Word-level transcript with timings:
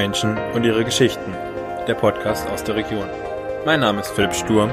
Menschen 0.00 0.38
und 0.54 0.64
ihre 0.64 0.82
Geschichten, 0.82 1.30
der 1.86 1.92
Podcast 1.92 2.48
aus 2.48 2.64
der 2.64 2.74
Region. 2.74 3.06
Mein 3.66 3.80
Name 3.80 4.00
ist 4.00 4.08
Philipp 4.08 4.34
Sturm 4.34 4.70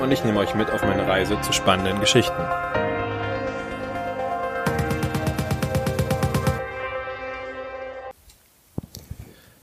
und 0.00 0.12
ich 0.12 0.22
nehme 0.22 0.38
euch 0.38 0.54
mit 0.54 0.70
auf 0.70 0.80
meine 0.82 1.08
Reise 1.08 1.40
zu 1.40 1.52
spannenden 1.52 1.98
Geschichten. 1.98 2.40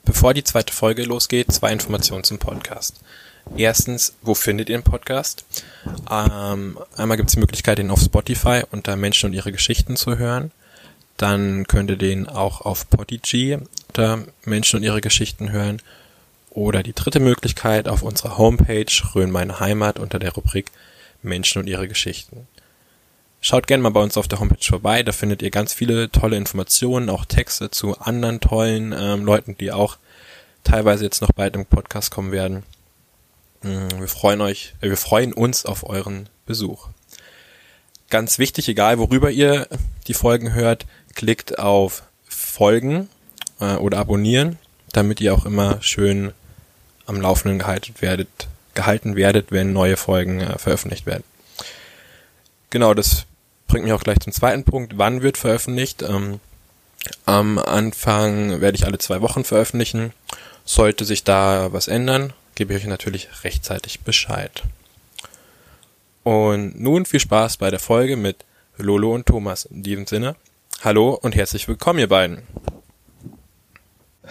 Bevor 0.04 0.34
die 0.34 0.43
zweite 0.43 0.74
Folge 0.74 1.04
losgeht, 1.04 1.54
zwei 1.54 1.71
Informationen 1.71 2.26
zum 2.26 2.38
Podcast. 2.38 3.00
Erstens, 3.55 4.14
wo 4.24 4.36
findet 4.36 4.68
ihr 4.68 4.78
den 4.78 4.84
Podcast? 4.84 5.46
Ähm, 6.12 6.78
einmal 6.98 7.16
gibt 7.16 7.30
es 7.30 7.36
die 7.36 7.39
Möglichkeit, 7.39 7.80
ihn 7.80 7.92
auf 7.92 8.02
Spotify 8.02 8.64
unter 8.71 8.98
Menschen 8.98 9.28
und 9.28 9.34
ihre 9.34 9.54
Geschichten 9.54 9.96
zu 9.96 10.18
hören. 10.18 10.52
Dann 11.16 11.66
könnt 11.66 11.89
ihr 11.92 11.96
den 11.96 12.28
auch 12.28 12.60
auf 12.60 12.89
Podigy 12.89 13.58
unter 13.97 14.25
Menschen 14.46 14.78
und 14.78 14.83
ihre 14.83 15.01
Geschichten 15.01 15.51
hören. 15.51 15.82
Oder 16.51 16.83
die 16.83 16.93
dritte 16.93 17.19
Möglichkeit 17.19 17.88
auf 17.88 18.04
unserer 18.04 18.38
Homepage 18.38 18.86
Rhön 19.14 19.32
meine 19.32 19.60
Heimat 19.60 20.00
unter 20.00 20.19
der 20.19 20.33
Rubrik 20.33 20.71
Menschen 21.21 21.61
und 21.61 21.68
ihre 21.68 21.88
Geschichten. 21.88 22.47
Schaut 23.41 23.68
gerne 23.68 23.83
mal 23.83 23.91
bei 23.91 24.02
uns 24.02 24.18
auf 24.18 24.28
der 24.28 24.39
Homepage 24.39 24.64
vorbei, 24.64 25.04
da 25.04 25.11
findet 25.11 25.41
ihr 25.41 25.52
ganz 25.52 25.74
viele 25.74 26.11
tolle 26.11 26.38
Informationen, 26.38 27.10
auch 27.10 27.25
Texte 27.25 27.69
zu 27.69 27.97
anderen 28.00 28.39
tollen 28.39 28.93
ähm, 28.97 29.25
Leuten, 29.25 29.55
die 29.57 29.71
auch 29.71 29.97
teilweise 30.64 31.04
jetzt 31.04 31.21
noch 31.21 31.32
bald 31.32 31.55
im 31.55 31.66
Podcast 31.66 32.09
kommen 32.09 32.31
werden. 32.31 32.64
Mm, 33.61 34.00
wir 34.00 34.08
freuen 34.08 34.41
euch, 34.41 34.73
äh, 34.81 34.89
wir 34.89 34.97
freuen 34.97 35.33
uns 35.33 35.66
auf 35.66 35.88
euren 35.88 36.30
Besuch. 36.45 36.88
Ganz 38.09 38.39
wichtig, 38.39 38.67
egal 38.69 38.97
worüber 38.97 39.30
ihr 39.30 39.67
die 40.08 40.16
Folgen 40.16 40.53
hört, 40.53 40.86
klickt 41.14 41.59
auf 41.59 42.03
Folgen 42.27 43.09
äh, 43.59 43.75
oder 43.75 44.00
abonnieren, 44.00 44.58
damit 44.92 45.22
ihr 45.22 45.34
auch 45.34 45.45
immer 45.45 45.81
schön 45.81 46.33
am 47.05 47.22
Laufenden 47.22 47.59
gehalten 47.59 47.94
werdet, 48.00 48.47
gehalten 48.73 49.16
werdet, 49.16 49.52
wenn 49.52 49.73
neue 49.73 49.97
Folgen 49.97 50.41
äh, 50.41 50.58
veröffentlicht 50.58 51.05
werden. 51.05 51.23
Genau, 52.69 52.94
das 52.94 53.25
bringt 53.67 53.85
mich 53.85 53.94
auch 53.94 54.03
gleich 54.03 54.19
zum 54.19 54.33
zweiten 54.33 54.63
Punkt. 54.63 54.97
Wann 54.97 55.22
wird 55.22 55.38
veröffentlicht? 55.38 56.03
Ähm, 56.03 56.39
am 57.25 57.58
Anfang 57.58 58.61
werde 58.61 58.75
ich 58.75 58.85
alle 58.85 58.97
zwei 58.97 59.22
Wochen 59.22 59.44
veröffentlichen. 59.44 60.13
Sollte 60.66 61.05
sich 61.05 61.23
da 61.23 61.72
was 61.72 61.88
ändern, 61.88 62.33
gebe 62.55 62.73
ich 62.73 62.81
euch 62.81 62.88
natürlich 62.88 63.30
rechtzeitig 63.44 64.02
Bescheid. 64.02 64.63
Und 66.23 66.80
nun 66.80 67.05
viel 67.05 67.22
Spaß 67.22 67.55
bei 67.55 67.72
der 67.72 67.80
Folge 67.80 68.17
mit 68.17 68.44
Lolo 68.78 69.13
und 69.13 69.25
Thomas. 69.25 69.63
In 69.66 69.83
diesem 69.83 70.08
Sinne, 70.08 70.35
hallo 70.83 71.13
und 71.13 71.35
herzlich 71.35 71.69
willkommen, 71.69 72.00
ihr 72.00 72.09
beiden. 72.09 72.44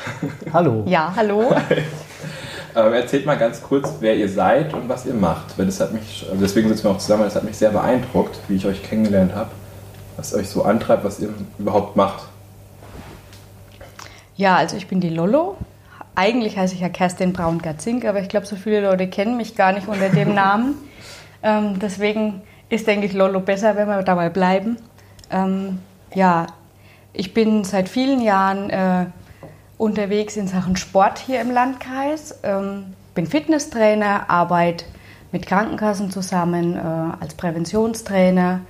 Hallo. 0.53 0.85
Ja, 0.87 1.13
hallo. 1.15 1.55
ähm, 2.77 2.93
erzählt 2.93 3.27
mal 3.27 3.37
ganz 3.37 3.63
kurz, 3.63 3.95
wer 4.01 4.17
ihr 4.17 4.29
seid 4.29 4.75
und 4.75 4.89
was 4.89 5.07
ihr 5.07 5.15
macht. 5.15 5.59
Weil 5.59 5.67
das 5.67 5.81
hat 5.81 5.93
mich, 5.93 6.27
also 6.29 6.41
deswegen 6.41 6.69
sitzen 6.69 6.85
wir 6.85 6.91
auch 6.91 6.99
zusammen, 6.99 7.25
das 7.25 7.37
hat 7.37 7.45
mich 7.45 7.57
sehr 7.57 7.71
beeindruckt, 7.71 8.39
wie 8.49 8.57
ich 8.57 8.67
euch 8.67 8.83
kennengelernt 8.83 9.35
habe. 9.35 9.51
Was 10.17 10.35
euch 10.35 10.49
so 10.49 10.65
antreibt, 10.65 11.05
was 11.05 11.21
ihr 11.21 11.29
überhaupt 11.59 11.97
macht. 11.97 12.25
Ja, 14.37 14.57
also 14.57 14.77
ich 14.77 14.87
bin 14.89 15.01
die 15.01 15.11
Lolo. 15.11 15.57
Eigentlich 16.15 16.57
heiße 16.57 16.75
ich 16.75 16.81
ja 16.81 16.89
Kerstin 16.89 17.35
Braun-Gatzink, 17.35 18.07
aber 18.07 18.21
ich 18.21 18.29
glaube, 18.29 18.47
so 18.47 18.57
viele 18.57 18.81
Leute 18.81 19.09
kennen 19.09 19.37
mich 19.37 19.55
gar 19.55 19.73
nicht 19.73 19.89
unter 19.89 20.09
dem 20.09 20.35
Namen. 20.35 20.75
Ähm, 21.43 21.79
deswegen 21.79 22.43
ist, 22.71 22.87
denke 22.87 23.07
ich, 23.07 23.13
Lolo 23.13 23.41
besser, 23.41 23.77
wenn 23.77 23.89
wir 23.89 24.03
dabei 24.03 24.31
bleiben. 24.31 24.79
Ähm, 25.31 25.79
ja, 26.15 26.47
ich 27.13 27.35
bin 27.35 27.65
seit 27.65 27.89
vielen 27.89 28.21
Jahren 28.21 28.71
äh, 28.71 29.07
unterwegs 29.79 30.37
in 30.37 30.49
Sachen 30.49 30.77
Sport 30.77 31.19
hier 31.19 31.41
im 31.41 31.51
Landkreis. 31.51 32.39
Ähm, 32.43 32.95
bin 33.15 33.27
Fitnesstrainer, 33.27 34.31
arbeite 34.31 34.85
mit 35.33 35.47
Krankenkassen 35.47 36.11
zusammen 36.11 36.77
äh, 36.77 36.81
als 37.21 37.35
Präventionstrainer. 37.35 38.61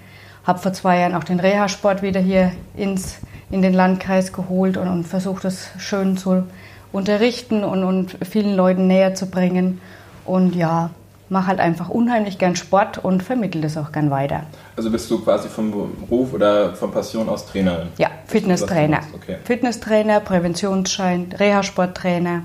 Habe 0.44 0.59
vor 0.59 0.72
zwei 0.72 1.00
Jahren 1.00 1.15
auch 1.15 1.25
den 1.25 1.41
Reha-Sport 1.41 2.03
wieder 2.03 2.21
hier 2.21 2.53
ins, 2.77 3.19
in 3.50 3.62
den 3.62 3.75
Landkreis 3.75 4.33
geholt 4.33 4.77
und, 4.77 4.89
und 4.89 5.05
versuche 5.05 5.43
das 5.43 5.69
schön 5.78 6.17
zu 6.17 6.44
unterrichten 6.93 7.65
und, 7.65 7.84
und 7.84 8.17
vielen 8.25 8.55
Leuten 8.55 8.87
näher 8.87 9.15
zu 9.15 9.27
bringen. 9.27 9.81
Und 10.25 10.55
ja, 10.55 10.91
mache 11.28 11.48
halt 11.48 11.60
einfach 11.60 11.88
unheimlich 11.88 12.38
gern 12.38 12.56
Sport 12.56 12.98
und 12.98 13.22
vermittle 13.22 13.60
das 13.60 13.76
auch 13.76 13.92
gern 13.92 14.10
weiter. 14.10 14.44
Also 14.76 14.91
bist 14.91 15.10
du 15.10 15.20
quasi 15.20 15.48
vom 15.48 15.70
Beruf 15.70 16.32
oder 16.32 16.75
von 16.75 16.91
Passion 16.92 17.28
aus 17.28 17.47
Trainerin? 17.47 17.88
Ja, 17.98 18.10
Fitnesstrainer. 18.26 19.00
Okay. 19.14 19.37
Fitnesstrainer, 19.44 20.20
Präventionsschein, 20.20 21.34
Reha-Sporttrainer. 21.37 22.42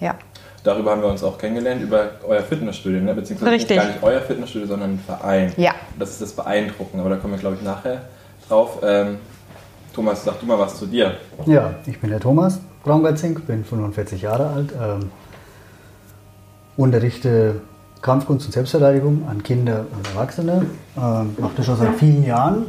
Ja. 0.00 0.14
Darüber 0.64 0.90
haben 0.90 1.02
wir 1.02 1.08
uns 1.08 1.22
auch 1.22 1.38
kennengelernt, 1.38 1.82
über 1.82 2.10
euer 2.26 2.42
Fitnessstudio, 2.42 3.00
ne? 3.00 3.14
beziehungsweise 3.14 3.52
Richtig. 3.52 3.76
gar 3.76 3.86
nicht 3.86 4.02
euer 4.02 4.20
Fitnessstudio, 4.20 4.68
sondern 4.68 4.94
ein 4.94 4.98
Verein. 4.98 5.52
Ja. 5.56 5.74
Das 5.98 6.10
ist 6.10 6.20
das 6.20 6.32
Beeindruckende, 6.32 7.04
aber 7.04 7.14
da 7.14 7.20
kommen 7.20 7.34
wir, 7.34 7.40
glaube 7.40 7.56
ich, 7.56 7.62
nachher 7.62 8.02
drauf. 8.48 8.80
Ähm, 8.82 9.18
Thomas, 9.94 10.24
sag 10.24 10.38
du 10.40 10.46
mal 10.46 10.58
was 10.58 10.78
zu 10.78 10.86
dir. 10.86 11.16
Ja, 11.46 11.74
ich 11.86 11.98
bin 12.00 12.10
der 12.10 12.20
Thomas 12.20 12.60
Braungeizink, 12.84 13.46
bin 13.46 13.64
45 13.64 14.22
Jahre 14.22 14.48
alt, 14.48 14.72
ähm, 14.80 15.10
unterrichte 16.76 17.60
Kampfkunst 18.02 18.46
und 18.46 18.52
Selbstverteidigung 18.52 19.26
an 19.28 19.42
Kinder 19.42 19.84
und 19.92 20.08
Erwachsene. 20.14 20.66
Ähm, 20.96 21.36
mache 21.38 21.52
das 21.56 21.66
schon 21.66 21.76
seit 21.76 21.94
vielen 21.96 22.24
Jahren. 22.24 22.66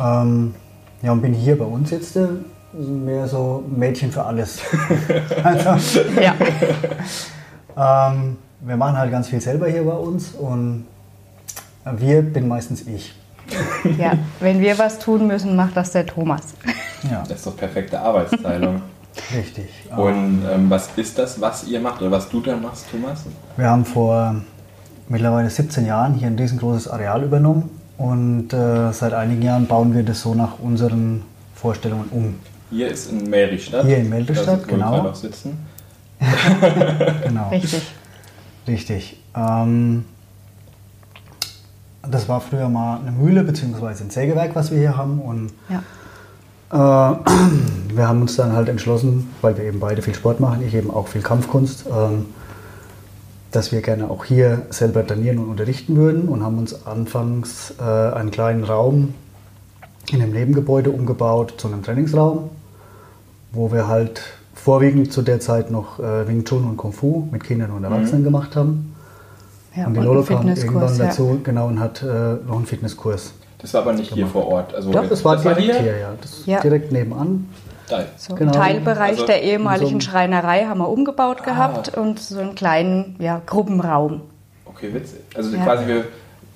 Ähm, 0.00 0.54
ja, 1.02 1.12
und 1.12 1.22
bin 1.22 1.32
hier 1.34 1.58
bei 1.58 1.64
uns 1.64 1.90
jetzt 1.90 2.16
äh, 2.16 2.26
mehr 2.72 3.26
so 3.28 3.62
Mädchen 3.68 4.10
für 4.10 4.24
alles. 4.24 4.60
also, 5.44 6.00
Ja. 6.20 6.34
ähm, 8.10 8.36
wir 8.60 8.76
machen 8.76 8.96
halt 8.98 9.10
ganz 9.10 9.28
viel 9.28 9.40
selber 9.40 9.68
hier 9.68 9.84
bei 9.84 9.92
uns 9.94 10.30
und 10.32 10.86
wir 11.96 12.22
bin 12.22 12.48
meistens 12.48 12.82
ich. 12.86 13.14
ja, 13.98 14.12
wenn 14.40 14.60
wir 14.60 14.78
was 14.78 14.98
tun 14.98 15.26
müssen, 15.26 15.54
macht 15.54 15.76
das 15.76 15.92
der 15.92 16.06
Thomas. 16.06 16.54
Ja, 17.10 17.22
Das 17.28 17.38
ist 17.38 17.46
doch 17.46 17.56
perfekte 17.56 18.00
Arbeitsteilung. 18.00 18.80
Richtig. 19.34 19.68
Und 19.96 20.42
ähm, 20.50 20.70
was 20.70 20.88
ist 20.96 21.18
das, 21.18 21.40
was 21.40 21.64
ihr 21.64 21.80
macht 21.80 22.00
oder 22.00 22.10
was 22.10 22.28
du 22.28 22.40
da 22.40 22.56
machst, 22.56 22.86
Thomas? 22.90 23.24
Wir 23.56 23.68
haben 23.68 23.84
vor 23.84 24.36
mittlerweile 25.08 25.50
17 25.50 25.86
Jahren 25.86 26.14
hier 26.14 26.28
ein 26.28 26.38
riesengroßes 26.38 26.88
Areal 26.88 27.24
übernommen 27.24 27.70
und 27.98 28.52
äh, 28.52 28.92
seit 28.92 29.12
einigen 29.12 29.42
Jahren 29.42 29.66
bauen 29.66 29.94
wir 29.94 30.02
das 30.02 30.20
so 30.20 30.34
nach 30.34 30.58
unseren 30.58 31.22
Vorstellungen 31.54 32.08
um. 32.10 32.34
Hier 32.70 32.88
ist 32.88 33.10
in 33.10 33.28
Meristadt. 33.28 33.86
Hier 33.86 33.98
in 33.98 34.10
wir 34.10 34.56
genau. 34.66 35.08
auch 35.08 35.14
sitzen. 35.14 35.58
Genau, 37.24 37.48
Richtig. 37.50 37.82
richtig. 38.66 39.20
Ähm, 39.36 40.04
das 42.02 42.28
war 42.28 42.40
früher 42.40 42.68
mal 42.68 43.00
eine 43.00 43.12
Mühle 43.12 43.44
bzw. 43.44 43.86
ein 43.86 44.10
Sägewerk, 44.10 44.54
was 44.54 44.70
wir 44.70 44.78
hier 44.78 44.96
haben 44.96 45.20
und 45.20 45.52
Ja. 45.68 45.82
Äh, 46.70 46.76
wir 47.94 48.08
haben 48.08 48.22
uns 48.22 48.36
dann 48.36 48.52
halt 48.52 48.68
entschlossen, 48.68 49.30
weil 49.42 49.56
wir 49.56 49.64
eben 49.64 49.80
beide 49.80 50.02
viel 50.02 50.14
Sport 50.14 50.40
machen, 50.40 50.62
ich 50.66 50.74
eben 50.74 50.90
auch 50.90 51.08
viel 51.08 51.22
Kampfkunst, 51.22 51.86
ähm, 51.86 52.26
dass 53.50 53.70
wir 53.70 53.82
gerne 53.82 54.10
auch 54.10 54.24
hier 54.24 54.62
selber 54.70 55.06
trainieren 55.06 55.38
und 55.38 55.48
unterrichten 55.48 55.96
würden 55.96 56.28
und 56.28 56.42
haben 56.42 56.58
uns 56.58 56.86
anfangs 56.86 57.74
äh, 57.78 57.82
einen 57.82 58.30
kleinen 58.30 58.64
Raum 58.64 59.14
in 60.10 60.20
einem 60.20 60.32
Nebengebäude 60.32 60.90
umgebaut 60.90 61.54
zu 61.56 61.68
einem 61.68 61.82
Trainingsraum, 61.82 62.50
wo 63.52 63.72
wir 63.72 63.86
halt 63.86 64.22
vorwiegend 64.54 65.12
zu 65.12 65.22
der 65.22 65.40
Zeit 65.40 65.70
noch 65.70 65.98
äh, 65.98 66.26
Wing 66.26 66.44
Chun 66.44 66.64
und 66.64 66.76
Kung 66.76 66.92
Fu 66.92 67.28
mit 67.30 67.44
Kindern 67.44 67.70
und 67.70 67.84
Erwachsenen 67.84 68.24
gemacht 68.24 68.56
haben. 68.56 68.94
ja 69.76 69.86
und 69.86 69.94
die 69.94 70.00
Lolo 70.00 70.22
kam 70.22 70.48
irgendwann 70.48 70.56
Fitnesskurs. 70.56 70.98
Ja. 70.98 71.04
dazu 71.06 71.40
genau, 71.42 71.68
und 71.68 71.80
hat 71.80 72.02
äh, 72.02 72.06
noch 72.46 72.56
einen 72.56 72.66
Fitnesskurs. 72.66 73.34
Das 73.64 73.72
war 73.72 73.80
aber 73.80 73.94
nicht 73.94 74.12
hier 74.12 74.26
vor 74.26 74.46
Ort. 74.46 74.74
Also 74.74 74.92
Doch, 74.92 75.08
das 75.08 75.24
war 75.24 75.36
direkt 75.38 75.58
hier? 75.62 75.80
hier, 75.80 75.96
ja. 75.98 76.12
Das 76.20 76.32
ist 76.32 76.46
Ja. 76.46 76.60
direkt 76.60 76.92
nebenan. 76.92 77.48
So 78.18 78.34
Genau. 78.34 78.52
Ein 78.52 78.58
Teilbereich 78.58 79.12
Also 79.12 79.24
der 79.26 79.42
ehemaligen 79.42 79.92
in 79.92 80.00
so 80.02 80.10
Schreinerei 80.10 80.66
haben 80.66 80.80
wir 80.80 80.88
umgebaut 80.90 81.38
Ah. 81.40 81.44
gehabt 81.46 81.96
und 81.96 82.20
so 82.20 82.40
einen 82.40 82.54
kleinen 82.54 83.16
ja, 83.20 83.40
Gruppenraum. 83.46 84.20
Okay, 84.66 84.92
witzig. 84.92 85.20
Also 85.34 85.56
Ja. 85.56 85.64
quasi, 85.64 85.86
wir 85.86 86.04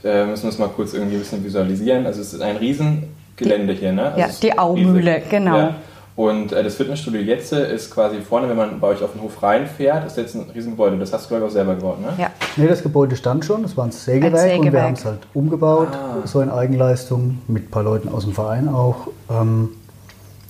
äh, 0.05 0.27
müssen 0.27 0.47
das 0.49 0.59
mal 0.59 0.69
kurz 0.69 0.93
irgendwie 0.93 1.17
ein 1.17 1.21
bisschen 1.21 1.43
visualisieren. 1.43 2.05
Also 2.05 2.21
es 2.21 2.35
ist 2.35 2.43
ein 2.43 2.57
Riesengelände 2.59 3.73
hier, 3.73 3.93
ne? 3.93 4.13
Also 4.13 4.21
ja, 4.21 4.29
die 4.43 4.59
Aumühle, 4.59 5.23
genau. 5.31 5.57
Ja. 5.57 5.75
Und 6.19 6.51
äh, 6.51 6.65
das 6.65 6.75
Fitnessstudio 6.75 7.21
jetzt 7.21 7.53
ist 7.53 7.93
quasi 7.95 8.17
vorne, 8.21 8.49
wenn 8.49 8.57
man 8.57 8.81
bei 8.81 8.89
euch 8.89 9.05
auf 9.05 9.13
den 9.13 9.23
Hof 9.23 9.41
reinfährt, 9.41 10.05
ist 10.05 10.17
jetzt 10.17 10.35
ein 10.35 10.51
Riesengebäude. 10.53 10.99
Das 10.99 11.13
hast 11.13 11.27
du, 11.27 11.29
glaube 11.29 11.45
ich, 11.45 11.51
auch 11.51 11.53
selber 11.53 11.77
gebaut, 11.77 12.01
ne? 12.01 12.09
Ja. 12.19 12.31
Nee, 12.57 12.67
das 12.67 12.83
Gebäude 12.83 13.15
stand 13.15 13.45
schon, 13.45 13.63
das 13.63 13.77
war 13.77 13.85
ein 13.85 13.93
Sägewerk, 13.93 14.35
Ein 14.35 14.41
und 14.41 14.43
wir 14.43 14.65
Sägewerk. 14.65 14.85
haben 14.85 14.95
es 14.95 15.05
halt 15.05 15.21
umgebaut, 15.33 15.89
Ah. 15.93 16.27
so 16.27 16.41
in 16.41 16.51
Eigenleistung, 16.51 17.39
mit 17.47 17.67
ein 17.67 17.71
paar 17.71 17.85
Leuten 17.85 18.09
aus 18.09 18.25
dem 18.25 18.33
Verein 18.33 18.69
auch, 18.69 19.07
ähm, 19.31 19.69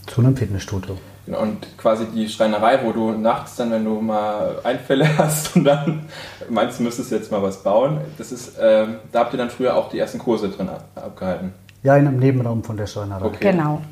zu 0.06 0.22
einem 0.22 0.34
Fitnessstudio. 0.38 0.96
Genau, 1.26 1.42
und 1.42 1.76
quasi 1.76 2.06
die 2.14 2.26
Schreinerei, 2.30 2.78
wo 2.82 2.92
du 2.92 3.10
nachts 3.10 3.56
dann, 3.56 3.70
wenn 3.70 3.84
du 3.84 4.00
mal 4.00 4.60
Einfälle 4.64 5.06
hast 5.18 5.54
und 5.54 5.64
dann 5.64 6.06
meinst, 6.48 6.78
du 6.78 6.84
müsstest 6.84 7.10
jetzt 7.10 7.30
mal 7.30 7.42
was 7.42 7.62
bauen, 7.62 7.98
das 8.16 8.32
ist, 8.32 8.52
ähm, 8.58 8.94
da 9.12 9.18
habt 9.20 9.34
ihr 9.34 9.38
dann 9.38 9.50
früher 9.50 9.76
auch 9.76 9.90
die 9.90 9.98
ersten 9.98 10.18
Kurse 10.18 10.48
drin 10.48 10.70
ab, 10.70 10.84
abgehalten. 10.96 11.52
Ja, 11.82 11.94
in 11.98 12.06
einem 12.08 12.18
Nebenraum 12.18 12.64
von 12.64 12.78
der 12.78 12.86
Schreinerei. 12.86 13.26
Okay. 13.26 13.52
Genau. 13.52 13.82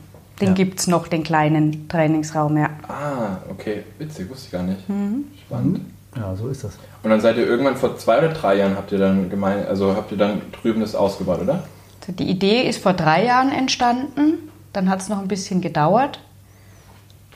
Den 0.41 0.49
Ja. 0.49 0.55
gibt 0.55 0.81
es 0.81 0.87
noch, 0.87 1.09
den 1.09 1.23
kleinen 1.23 1.89
Trainingsraum, 1.89 2.59
ja. 2.59 2.71
Ah, 2.89 3.39
okay. 3.49 3.85
Witzig, 3.99 4.29
wusste 4.29 4.47
ich 4.47 4.53
gar 4.53 4.63
nicht. 4.63 4.89
Mhm. 4.89 5.25
Spannend. 5.47 5.81
Ja, 6.15 6.35
so 6.35 6.49
ist 6.49 6.65
das. 6.65 6.79
Und 7.03 7.11
dann 7.11 7.21
seid 7.21 7.37
ihr 7.37 7.47
irgendwann 7.47 7.77
vor 7.77 7.97
zwei 7.99 8.19
oder 8.19 8.29
drei 8.29 8.57
Jahren 8.57 8.77
habt 8.77 8.91
ihr 8.93 8.99
dann 8.99 9.31
gemein, 9.31 9.67
also 9.67 9.95
habt 9.97 10.13
ihr 10.13 10.19
dann 10.19 10.43
drüben 10.53 10.81
das 10.81 10.95
ausgebaut, 10.95 11.41
oder? 11.43 11.65
Also 12.01 12.13
die 12.13 12.29
Idee 12.29 12.63
ist 12.69 12.83
vor 12.83 12.93
drei 12.95 13.25
Jahren 13.25 13.51
entstanden, 13.51 14.51
dann 14.73 14.89
hat 14.89 15.01
es 15.01 15.09
noch 15.09 15.19
ein 15.19 15.29
bisschen 15.29 15.61
gedauert. 15.61 16.21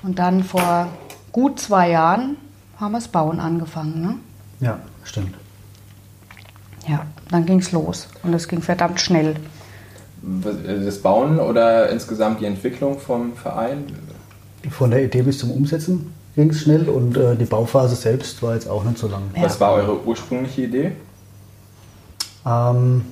Und 0.03 0.19
dann 0.19 0.45
vor 0.45 0.89
gut 1.33 1.61
zwei 1.61 1.91
Jahren 1.91 2.37
haben 2.79 2.93
wir 2.93 2.99
das 2.99 3.09
Bauen 3.09 3.39
angefangen. 3.41 4.01
Ne? 4.01 4.15
Ja, 4.61 4.79
stimmt. 5.05 5.35
Ja, 6.89 7.05
dann 7.31 7.45
ging 7.45 7.59
es 7.59 7.73
los 7.73 8.09
und 8.23 8.33
es 8.33 8.49
ging 8.49 8.63
verdammt 8.63 9.01
schnell. 9.01 9.37
Das 10.23 10.99
Bauen 10.99 11.39
oder 11.39 11.89
insgesamt 11.89 12.41
die 12.41 12.47
Entwicklung 12.47 12.99
vom 12.99 13.35
Verein? 13.35 13.85
Von 14.71 14.91
der 14.91 15.05
Idee 15.05 15.23
bis 15.23 15.39
zum 15.39 15.51
Umsetzen 15.51 16.13
ging 16.37 16.51
es 16.51 16.61
schnell 16.61 16.89
und 16.89 17.17
äh, 17.17 17.37
die 17.37 17.45
Bauphase 17.45 17.97
selbst 17.97 18.43
war 18.43 18.55
jetzt 18.55 18.69
auch 18.69 18.85
nicht 18.85 18.99
so 18.99 19.09
lang. 19.09 19.23
Ja. 19.35 19.43
Was 19.43 19.61
war 19.61 19.73
eure 19.73 20.05
ursprüngliche 20.05 20.63
Idee? 20.63 20.93
Ähm, 22.47 23.05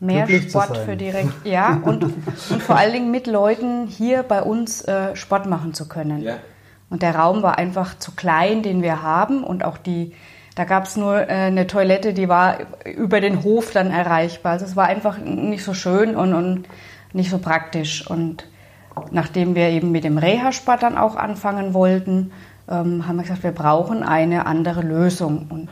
Mehr 0.00 0.26
Sport 0.28 0.78
für 0.78 0.96
die 0.96 1.10
Region. 1.10 1.32
Ja, 1.44 1.80
und, 1.84 2.04
und 2.50 2.62
vor 2.62 2.76
allen 2.76 2.92
Dingen 2.92 3.10
mit 3.10 3.26
Leuten 3.26 3.86
hier 3.86 4.24
bei 4.24 4.42
uns 4.42 4.82
äh, 4.82 5.14
Sport 5.14 5.46
machen 5.46 5.74
zu 5.74 5.86
können. 5.86 6.22
Ja. 6.22 6.36
Und 6.90 7.02
der 7.02 7.14
Raum 7.14 7.42
war 7.42 7.56
einfach 7.56 7.98
zu 7.98 8.12
klein, 8.12 8.62
den 8.62 8.82
wir 8.82 9.02
haben. 9.02 9.44
Und 9.44 9.64
auch 9.64 9.78
die, 9.78 10.12
da 10.54 10.64
gab 10.64 10.84
es 10.84 10.96
nur 10.96 11.28
äh, 11.28 11.32
eine 11.32 11.66
Toilette, 11.66 12.12
die 12.12 12.28
war 12.28 12.58
über 12.84 13.20
den 13.20 13.42
Hof 13.42 13.72
dann 13.72 13.90
erreichbar. 13.90 14.52
Also 14.52 14.64
es 14.64 14.76
war 14.76 14.86
einfach 14.86 15.18
nicht 15.18 15.64
so 15.64 15.74
schön 15.74 16.16
und, 16.16 16.34
und 16.34 16.64
nicht 17.12 17.30
so 17.30 17.38
praktisch. 17.38 18.06
Und 18.06 18.46
nachdem 19.10 19.54
wir 19.54 19.68
eben 19.68 19.90
mit 19.90 20.04
dem 20.04 20.18
Reha-Sport 20.18 20.82
dann 20.82 20.98
auch 20.98 21.16
anfangen 21.16 21.74
wollten, 21.74 22.32
ähm, 22.68 23.06
haben 23.06 23.16
wir 23.16 23.22
gesagt, 23.22 23.42
wir 23.42 23.52
brauchen 23.52 24.02
eine 24.02 24.46
andere 24.46 24.82
Lösung. 24.82 25.46
Und 25.48 25.68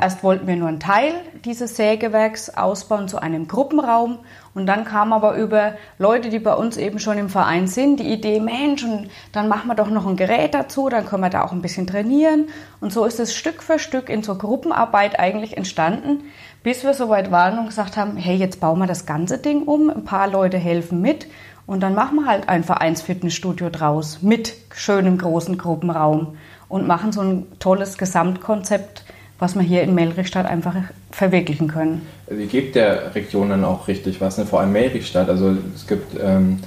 Erst 0.00 0.22
wollten 0.22 0.46
wir 0.46 0.56
nur 0.56 0.68
einen 0.68 0.80
Teil 0.80 1.12
dieses 1.44 1.76
Sägewerks 1.76 2.50
ausbauen 2.50 3.08
zu 3.08 3.18
einem 3.20 3.48
Gruppenraum. 3.48 4.18
Und 4.54 4.66
dann 4.66 4.84
kam 4.84 5.12
aber 5.12 5.36
über 5.36 5.72
Leute, 5.98 6.28
die 6.28 6.38
bei 6.38 6.54
uns 6.54 6.76
eben 6.76 6.98
schon 6.98 7.18
im 7.18 7.28
Verein 7.28 7.66
sind, 7.66 8.00
die 8.00 8.12
Idee, 8.12 8.38
Mensch, 8.38 8.84
und 8.84 9.08
dann 9.32 9.48
machen 9.48 9.68
wir 9.68 9.74
doch 9.74 9.88
noch 9.88 10.06
ein 10.06 10.16
Gerät 10.16 10.54
dazu, 10.54 10.88
dann 10.88 11.06
können 11.06 11.22
wir 11.22 11.30
da 11.30 11.42
auch 11.42 11.52
ein 11.52 11.62
bisschen 11.62 11.86
trainieren. 11.86 12.48
Und 12.80 12.92
so 12.92 13.04
ist 13.04 13.18
es 13.18 13.34
Stück 13.34 13.62
für 13.62 13.78
Stück 13.78 14.08
in 14.08 14.22
so 14.22 14.36
Gruppenarbeit 14.36 15.18
eigentlich 15.18 15.56
entstanden, 15.56 16.24
bis 16.62 16.84
wir 16.84 16.94
soweit 16.94 17.30
waren 17.30 17.58
und 17.58 17.66
gesagt 17.66 17.96
haben, 17.96 18.16
hey, 18.16 18.36
jetzt 18.36 18.60
bauen 18.60 18.78
wir 18.78 18.86
das 18.86 19.06
ganze 19.06 19.38
Ding 19.38 19.62
um, 19.62 19.90
ein 19.90 20.04
paar 20.04 20.28
Leute 20.28 20.58
helfen 20.58 21.00
mit. 21.00 21.26
Und 21.66 21.80
dann 21.80 21.94
machen 21.94 22.16
wir 22.16 22.26
halt 22.26 22.48
ein 22.48 22.64
Vereinsfitnessstudio 22.64 23.70
draus 23.70 24.20
mit 24.20 24.54
schönem 24.74 25.16
großen 25.16 25.56
Gruppenraum 25.56 26.36
und 26.68 26.86
machen 26.86 27.12
so 27.12 27.20
ein 27.20 27.46
tolles 27.58 27.98
Gesamtkonzept, 27.98 29.01
was 29.42 29.54
wir 29.54 29.62
hier 29.62 29.82
in 29.82 29.94
Melrichstadt 29.94 30.46
einfach 30.46 30.74
verwirklichen 31.10 31.68
können. 31.68 32.06
Also 32.30 32.40
ihr 32.40 32.48
gebt 32.48 32.74
der 32.76 33.14
Region 33.14 33.50
dann 33.50 33.64
auch 33.64 33.88
richtig 33.88 34.20
was, 34.22 34.38
ne? 34.38 34.46
vor 34.46 34.60
allem 34.60 34.72
Melrichstadt. 34.72 35.28
Also 35.28 35.54
es 35.74 35.86
gibt 35.86 36.16
ähm, 36.18 36.60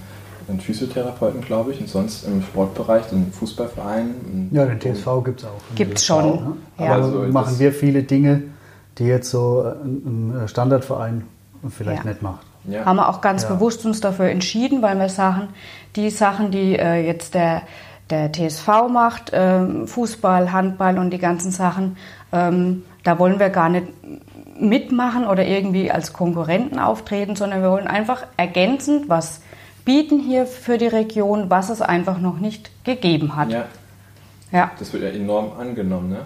einen 0.47 0.59
Physiotherapeuten, 0.59 1.41
glaube 1.41 1.71
ich, 1.71 1.79
und 1.79 1.89
sonst 1.89 2.27
im 2.27 2.43
Sportbereich, 2.43 3.05
den 3.07 3.31
Fußballverein. 3.31 4.49
ja, 4.51 4.65
den 4.65 4.79
TSV 4.79 5.07
gibt 5.23 5.39
es 5.39 5.45
auch. 5.47 5.75
Gibt's 5.75 6.01
TSV, 6.03 6.07
schon, 6.07 6.25
Ne? 6.29 6.55
ja. 6.85 6.95
Aber 6.95 7.09
so 7.09 7.19
machen 7.31 7.45
das- 7.49 7.59
wir 7.59 7.71
viele 7.73 8.03
Dinge, 8.03 8.43
die 8.99 9.05
jetzt 9.05 9.31
so 9.31 9.63
äh, 9.65 9.71
ein 9.85 10.33
ein 10.43 10.47
Standardverein 10.47 11.23
vielleicht 11.69 12.03
Ja. 12.05 12.09
nicht 12.11 12.21
macht. 12.21 12.45
Ja. 12.67 12.85
Haben 12.85 12.97
wir 12.97 13.09
auch 13.09 13.21
ganz 13.21 13.43
Ja. 13.43 13.49
bewusst 13.49 13.85
uns 13.85 14.01
dafür 14.01 14.25
entschieden, 14.29 14.81
weil 14.81 14.97
wir 14.99 15.09
sagen, 15.09 15.47
die 15.95 16.09
Sachen, 16.09 16.51
die 16.51 16.77
äh, 16.77 17.05
jetzt 17.05 17.33
der, 17.33 17.61
der 18.09 18.31
TSV 18.31 18.67
macht, 18.91 19.31
ähm, 19.33 19.87
Fußball, 19.87 20.51
Handball 20.51 20.99
und 20.99 21.09
die 21.11 21.17
ganzen 21.17 21.51
Sachen, 21.51 21.97
ähm, 22.35 22.83
da 23.03 23.17
wollen 23.19 23.39
wir 23.39 23.49
gar 23.49 23.69
nicht 23.69 23.87
mitmachen 24.59 25.25
oder 25.27 25.45
irgendwie 25.45 25.91
als 25.91 26.13
Konkurrenten 26.13 26.79
auftreten, 26.79 27.35
sondern 27.35 27.61
wir 27.61 27.71
wollen 27.71 27.87
einfach 27.87 28.25
ergänzend 28.37 29.09
was 29.09 29.41
bieten 29.83 30.19
hier 30.19 30.45
für 30.47 30.77
die 30.77 30.87
Region, 30.87 31.49
was 31.49 31.69
es 31.69 31.81
einfach 31.81 32.19
noch 32.19 32.39
nicht 32.39 32.71
gegeben 32.83 33.35
hat. 33.35 33.49
ja, 33.51 33.65
Ja. 34.51 34.71
das 34.79 34.91
wird 34.93 35.03
ja 35.03 35.09
enorm 35.09 35.51
angenommen, 35.59 36.09
ne? 36.09 36.19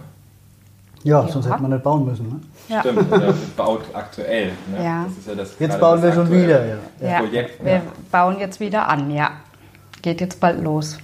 Ja, 1.03 1.21
Ja. 1.21 1.27
sonst 1.27 1.49
hätte 1.49 1.61
man 1.61 1.71
nicht 1.71 1.83
bauen 1.83 2.05
müssen. 2.05 2.27
Ne? 2.29 2.39
Ja. 2.69 2.79
Stimmt, 2.81 3.11
also 3.11 3.33
baut 3.57 3.81
aktuell. 3.93 4.51
Ne? 4.71 4.83
Ja. 4.83 5.03
Das 5.07 5.17
ist 5.17 5.27
ja 5.27 5.35
das, 5.35 5.55
Jetzt 5.59 5.79
bauen 5.79 6.01
wir 6.01 6.13
schon 6.13 6.31
wieder. 6.31 6.65
Ja. 6.65 6.75
Ja, 7.01 7.19
Projekt. 7.19 7.63
wir 7.65 7.73
Ja. 7.73 7.81
bauen 8.11 8.39
jetzt 8.39 8.59
wieder 8.59 8.87
an, 8.87 9.09
ja. 9.11 9.31
Geht 10.01 10.21
jetzt 10.21 10.39
bald 10.39 10.61
los. 10.63 10.97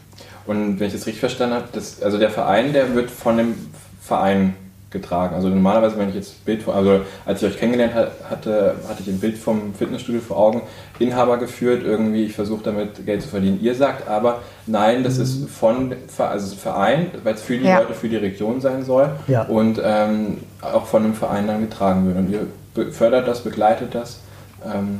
Und 0.45 0.79
wenn 0.79 0.87
ich 0.87 0.93
das 0.93 1.05
richtig 1.07 1.19
verstanden 1.19 1.55
habe, 1.55 1.67
das, 1.73 2.01
also 2.03 2.17
der 2.17 2.29
Verein, 2.29 2.71
der 2.71 2.93
wird 2.93 3.09
von 3.11 3.35
dem 3.37 3.55
Verein 4.01 4.55
getragen. 4.95 5.35
Also 5.35 5.49
normalerweise, 5.49 5.97
wenn 5.99 6.09
ich 6.09 6.15
jetzt 6.15 6.43
Bild, 6.45 6.63
vor- 6.63 6.75
also 6.75 7.01
als 7.25 7.41
ich 7.43 7.49
euch 7.49 7.59
kennengelernt 7.59 7.93
ha- 7.95 8.07
hatte, 8.29 8.75
hatte 8.89 9.01
ich 9.03 9.07
ein 9.07 9.19
Bild 9.19 9.37
vom 9.37 9.73
Fitnessstudio 9.75 10.21
vor 10.21 10.37
Augen, 10.37 10.61
Inhaber 10.97 11.37
geführt, 11.37 11.83
irgendwie, 11.83 12.23
ich 12.23 12.33
versuche 12.33 12.63
damit 12.63 13.05
Geld 13.05 13.21
zu 13.21 13.27
verdienen. 13.27 13.59
Ihr 13.61 13.75
sagt 13.75 14.07
aber, 14.07 14.39
nein, 14.65 15.03
das 15.03 15.17
ist 15.17 15.49
von, 15.49 15.93
Ver- 16.07 16.29
also 16.29 16.55
Verein, 16.55 17.07
weil 17.23 17.35
es 17.35 17.41
für 17.41 17.57
die 17.57 17.65
Ja. 17.65 17.79
Leute, 17.79 17.93
für 17.93 18.09
die 18.09 18.15
Region 18.17 18.61
sein 18.61 18.83
soll 18.83 19.09
Ja. 19.27 19.43
und 19.43 19.79
ähm, 19.83 20.37
auch 20.61 20.85
von 20.85 21.03
dem 21.03 21.13
Verein 21.13 21.47
dann 21.47 21.61
getragen 21.61 22.07
wird. 22.07 22.17
Und 22.17 22.29
ihr 22.31 22.91
fördert 22.93 23.27
das, 23.27 23.41
begleitet 23.41 23.93
das. 23.93 24.19
Ähm, 24.65 24.99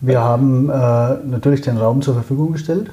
Wir 0.00 0.20
haben 0.20 0.68
äh, 0.68 0.72
natürlich 1.26 1.60
den 1.60 1.76
Raum 1.76 2.02
zur 2.02 2.14
Verfügung 2.14 2.52
gestellt, 2.52 2.90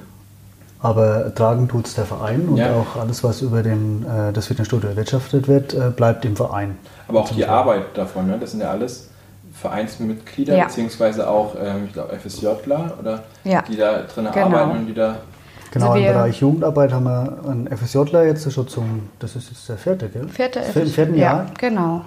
aber 0.82 1.34
tragen 1.36 1.68
tut 1.68 1.88
es 1.88 1.96
der 1.96 2.06
Verein 2.06 2.48
und 2.48 2.58
Ja. 2.58 2.74
auch 2.76 3.00
alles, 3.00 3.24
was 3.24 3.42
über 3.42 3.64
den, 3.64 4.06
äh, 4.06 4.32
das 4.32 4.48
Fitnessstudio 4.48 4.90
erwirtschaftet 4.90 5.48
wird, 5.48 5.74
äh, 5.74 5.90
bleibt 5.96 6.24
im 6.26 6.36
Verein. 6.36 6.78
Aber 7.08 7.22
auch 7.22 7.30
die 7.30 7.46
Arbeit 7.46 7.86
davon, 7.98 8.28
ne? 8.28 8.38
das 8.40 8.52
sind 8.52 8.62
ja 8.62 8.70
alles 8.72 9.10
Vereinsmitglieder, 9.54 10.56
Ja. 10.56 10.66
beziehungsweise 10.66 11.30
auch, 11.30 11.56
ähm, 11.62 11.86
ich 11.88 11.94
glaube, 11.94 12.14
FSJler, 12.14 12.94
oder? 13.00 13.24
Ja. 13.44 13.62
Die 13.64 13.76
da 13.76 14.04
drin 14.04 14.28
Genau. 14.34 14.46
arbeiten 14.46 14.72
und 14.80 14.86
die 14.88 14.94
da. 14.94 15.18
Genau, 15.72 15.92
Also 15.92 16.00
im 16.04 16.14
Bereich 16.14 16.40
Jugendarbeit 16.42 16.92
haben 16.94 17.04
wir 17.04 17.38
einen 17.48 17.68
FSJler 17.68 18.26
jetzt 18.26 18.52
schon 18.52 18.68
zum, 18.68 19.10
das 19.20 19.36
ist 19.36 19.50
jetzt 19.50 19.70
der 19.70 19.78
vierte, 19.78 20.10
gell? 20.10 20.28
Vierte 20.30 20.60
Im 20.60 20.88
vierten 20.88 21.14
ja, 21.16 21.22
Jahr, 21.22 21.46
genau. 21.60 22.02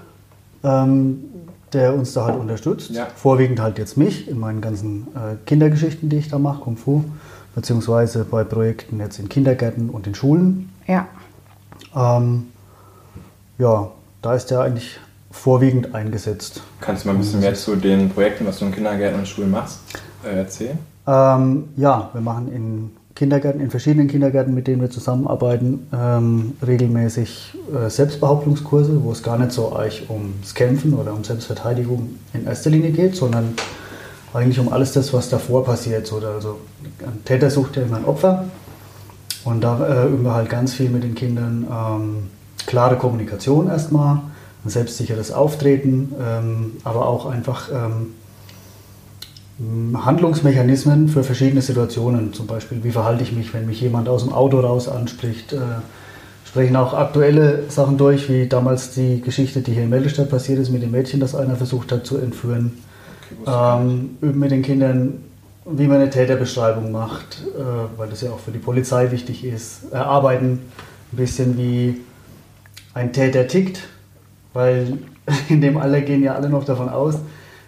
ähm, 0.65 1.25
der 1.73 1.95
uns 1.95 2.13
da 2.13 2.25
halt 2.25 2.39
unterstützt. 2.41 2.91
Ja. 2.91 3.07
Vorwiegend 3.15 3.61
halt 3.61 3.79
jetzt 3.79 3.97
mich 3.97 4.29
in 4.29 4.39
meinen 4.41 4.61
ganzen 4.61 5.07
äh, 5.15 5.37
Kindergeschichten, 5.47 6.09
die 6.09 6.17
ich 6.17 6.29
da 6.29 6.39
mache, 6.39 6.61
Kung 6.63 6.77
Fu, 6.77 7.05
beziehungsweise 7.55 8.25
bei 8.25 8.45
Projekten 8.45 8.99
jetzt 9.01 9.19
in 9.19 9.29
Kindergärten 9.29 9.91
und 9.91 10.07
in 10.07 10.15
Schulen. 10.15 10.71
Ja. 10.87 11.07
Ähm, 11.95 12.49
ja, 13.59 13.91
da 14.23 14.35
ist 14.35 14.51
er 14.51 14.61
eigentlich 14.63 14.99
vorwiegend 15.31 15.95
eingesetzt. 15.95 16.63
Kannst 16.81 17.05
du 17.05 17.09
mal 17.09 17.15
ein 17.15 17.21
bisschen 17.21 17.41
mehr 17.41 17.55
zu 17.55 17.77
den 17.77 18.11
Projekten, 18.11 18.47
was 18.47 18.59
du 18.59 18.67
in 18.67 18.73
Kindergärten 18.73 19.19
und 19.19 19.29
Schulen 19.29 19.51
machst, 19.51 19.81
äh, 20.25 20.37
erzählen? 20.37 20.79
Ähm, 21.07 21.69
ja, 21.77 22.11
wir 22.13 22.21
machen 22.21 22.53
in 22.53 22.91
Kindergärten, 23.15 23.61
in 23.61 23.71
verschiedenen 23.71 24.09
Kindergärten, 24.09 24.55
mit 24.55 24.67
denen 24.67 24.81
wir 24.81 24.91
zusammenarbeiten, 24.91 25.87
ähm, 25.93 26.53
regelmäßig 26.67 27.55
äh, 27.75 27.91
Selbstbehauptungskurse, 27.91 29.03
wo 29.03 29.13
es 29.13 29.23
gar 29.23 29.39
nicht 29.39 29.53
so 29.53 29.75
eigentlich 29.75 30.09
ums 30.09 30.55
Kämpfen 30.55 30.95
oder 30.95 31.13
um 31.13 31.25
Selbstverteidigung 31.25 32.17
in 32.33 32.47
erster 32.47 32.71
Linie 32.71 32.91
geht, 32.93 33.17
sondern 33.17 33.55
eigentlich 34.35 34.59
um 34.59 34.73
alles 34.73 34.93
das, 34.93 35.13
was 35.13 35.29
davor 35.29 35.65
passiert. 35.65 36.07
So, 36.07 36.17
also 36.17 36.59
ein 37.01 37.25
Täter 37.25 37.51
sucht 37.51 37.77
ja 37.77 37.83
immer 37.83 37.97
ein 37.97 38.05
Opfer 38.05 38.45
und 39.45 39.63
da 39.63 39.87
äh, 39.87 40.07
üben 40.09 40.25
wir 40.25 40.35
halt 40.35 40.49
ganz 40.49 40.75
viel 40.75 40.91
mit 40.91 41.05
den 41.05 41.15
Kindern 41.15 41.67
ähm, 41.71 42.31
klare 42.67 42.97
Kommunikation 42.97 43.69
erstmal, 43.69 44.21
ein 44.65 44.71
selbstsicheres 44.71 45.33
Auftreten, 45.33 46.15
ähm, 46.21 46.73
aber 46.85 47.07
auch 47.09 47.27
einfach 47.27 47.69
ähm, 47.71 48.15
Handlungsmechanismen 49.95 51.09
für 51.09 51.25
verschiedene 51.25 51.63
Situationen. 51.63 52.33
Zum 52.33 52.47
Beispiel, 52.47 52.83
wie 52.85 52.91
verhalte 52.91 53.23
ich 53.23 53.33
mich, 53.33 53.53
wenn 53.53 53.67
mich 53.67 53.81
jemand 53.81 54.09
aus 54.09 54.25
dem 54.25 54.33
Auto 54.33 54.61
raus 54.61 54.89
anspricht. 54.89 55.53
Äh, 55.53 55.59
sprechen 56.45 56.77
auch 56.77 56.93
aktuelle 56.93 57.65
Sachen 57.71 57.97
durch, 57.97 58.29
wie 58.29 58.47
damals 58.47 58.93
die 58.93 59.21
Geschichte, 59.21 59.63
die 59.63 59.73
hier 59.73 59.85
in 59.85 59.91
Meldestadt 59.91 60.29
passiert 60.29 60.59
ist 60.59 60.71
mit 60.71 60.83
dem 60.83 60.91
Mädchen, 60.91 61.19
das 61.19 61.35
einer 61.35 61.57
versucht 61.57 61.91
hat 61.93 62.05
zu 62.05 62.19
entführen. 62.19 62.73
Ähm, 63.47 64.17
üben 64.21 64.39
mit 64.39 64.51
den 64.51 64.63
Kindern, 64.63 65.25
wie 65.65 65.87
man 65.87 65.99
eine 65.99 66.11
Täterbeschreibung 66.11 66.91
macht, 66.93 67.43
äh, 67.57 67.99
weil 67.99 68.09
das 68.09 68.21
ja 68.23 68.31
auch 68.31 68.39
für 68.39 68.51
die 68.51 68.59
Polizei 68.59 69.11
wichtig 69.11 69.45
ist. 69.45 69.93
Erarbeiten 69.93 70.61
ein 71.13 71.17
bisschen, 71.17 71.57
wie 71.57 72.01
ein 72.95 73.13
Täter 73.13 73.47
tickt, 73.47 73.89
weil 74.53 74.99
in 75.49 75.61
dem 75.61 75.77
Alter 75.77 76.01
gehen 76.01 76.23
ja 76.23 76.35
alle 76.35 76.49
noch 76.49 76.65
davon 76.65 76.89
aus, 76.89 77.17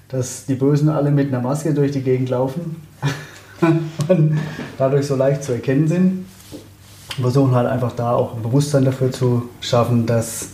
dass 0.09 0.47
die 0.47 0.55
Bösen 0.55 0.89
alle 0.89 1.11
mit 1.11 1.29
einer 1.29 1.41
Maske 1.41 1.75
durch 1.75 1.93
die 1.93 2.03
Gegend 2.03 2.31
laufen 2.31 2.83
und 4.09 4.39
dadurch 4.79 5.07
so 5.07 5.17
leicht 5.17 5.43
zu 5.45 5.53
erkennen 5.53 5.89
sind. 5.89 6.27
Wir 7.17 7.23
versuchen 7.23 7.55
halt 7.55 7.69
einfach 7.69 7.93
da 7.93 8.13
auch 8.13 8.35
ein 8.35 8.43
Bewusstsein 8.43 8.85
dafür 8.85 9.13
zu 9.13 9.49
schaffen, 9.61 10.05
dass 10.07 10.49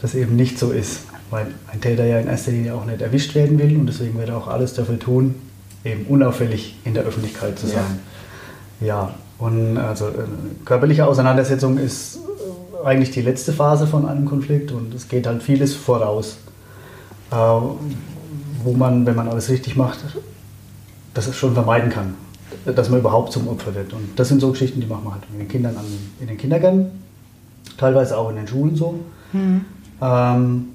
das 0.00 0.14
eben 0.14 0.36
nicht 0.36 0.58
so 0.58 0.70
ist. 0.70 1.07
Weil 1.30 1.48
ein 1.70 1.80
Täter 1.80 2.06
ja 2.06 2.18
in 2.18 2.28
erster 2.28 2.52
Linie 2.52 2.74
auch 2.74 2.84
nicht 2.84 3.02
erwischt 3.02 3.34
werden 3.34 3.58
will 3.58 3.76
und 3.76 3.86
deswegen 3.86 4.18
wird 4.18 4.30
er 4.30 4.38
auch 4.38 4.48
alles 4.48 4.74
dafür 4.74 4.98
tun, 4.98 5.34
eben 5.84 6.06
unauffällig 6.06 6.76
in 6.84 6.94
der 6.94 7.04
Öffentlichkeit 7.04 7.58
zu 7.58 7.66
sein. 7.66 8.00
Ja, 8.80 8.86
ja. 8.86 9.14
und 9.38 9.76
also 9.76 10.06
äh, 10.06 10.10
körperliche 10.64 11.06
Auseinandersetzung 11.06 11.78
ist 11.78 12.18
eigentlich 12.84 13.10
die 13.10 13.22
letzte 13.22 13.52
Phase 13.52 13.86
von 13.86 14.08
einem 14.08 14.24
Konflikt 14.24 14.72
und 14.72 14.94
es 14.94 15.08
geht 15.08 15.26
halt 15.26 15.42
vieles 15.42 15.74
voraus, 15.74 16.38
äh, 17.30 17.34
wo 17.34 18.72
man, 18.76 19.04
wenn 19.06 19.16
man 19.16 19.28
alles 19.28 19.48
richtig 19.50 19.76
macht, 19.76 19.98
das 21.14 21.34
schon 21.34 21.54
vermeiden 21.54 21.90
kann, 21.90 22.14
dass 22.64 22.88
man 22.88 23.00
überhaupt 23.00 23.32
zum 23.32 23.48
Opfer 23.48 23.74
wird. 23.74 23.92
Und 23.92 24.18
das 24.18 24.28
sind 24.28 24.40
so 24.40 24.50
Geschichten, 24.50 24.80
die 24.80 24.86
machen 24.86 25.04
wir 25.04 25.12
halt 25.12 25.30
mit 25.30 25.40
den 25.40 25.48
Kindern 25.48 25.76
an, 25.76 25.84
in 26.20 26.26
den 26.26 26.38
Kindergärten, 26.38 26.86
teilweise 27.76 28.16
auch 28.16 28.30
in 28.30 28.36
den 28.36 28.48
Schulen 28.48 28.76
so. 28.76 29.00
Mhm. 29.32 29.64
Ähm, 30.00 30.68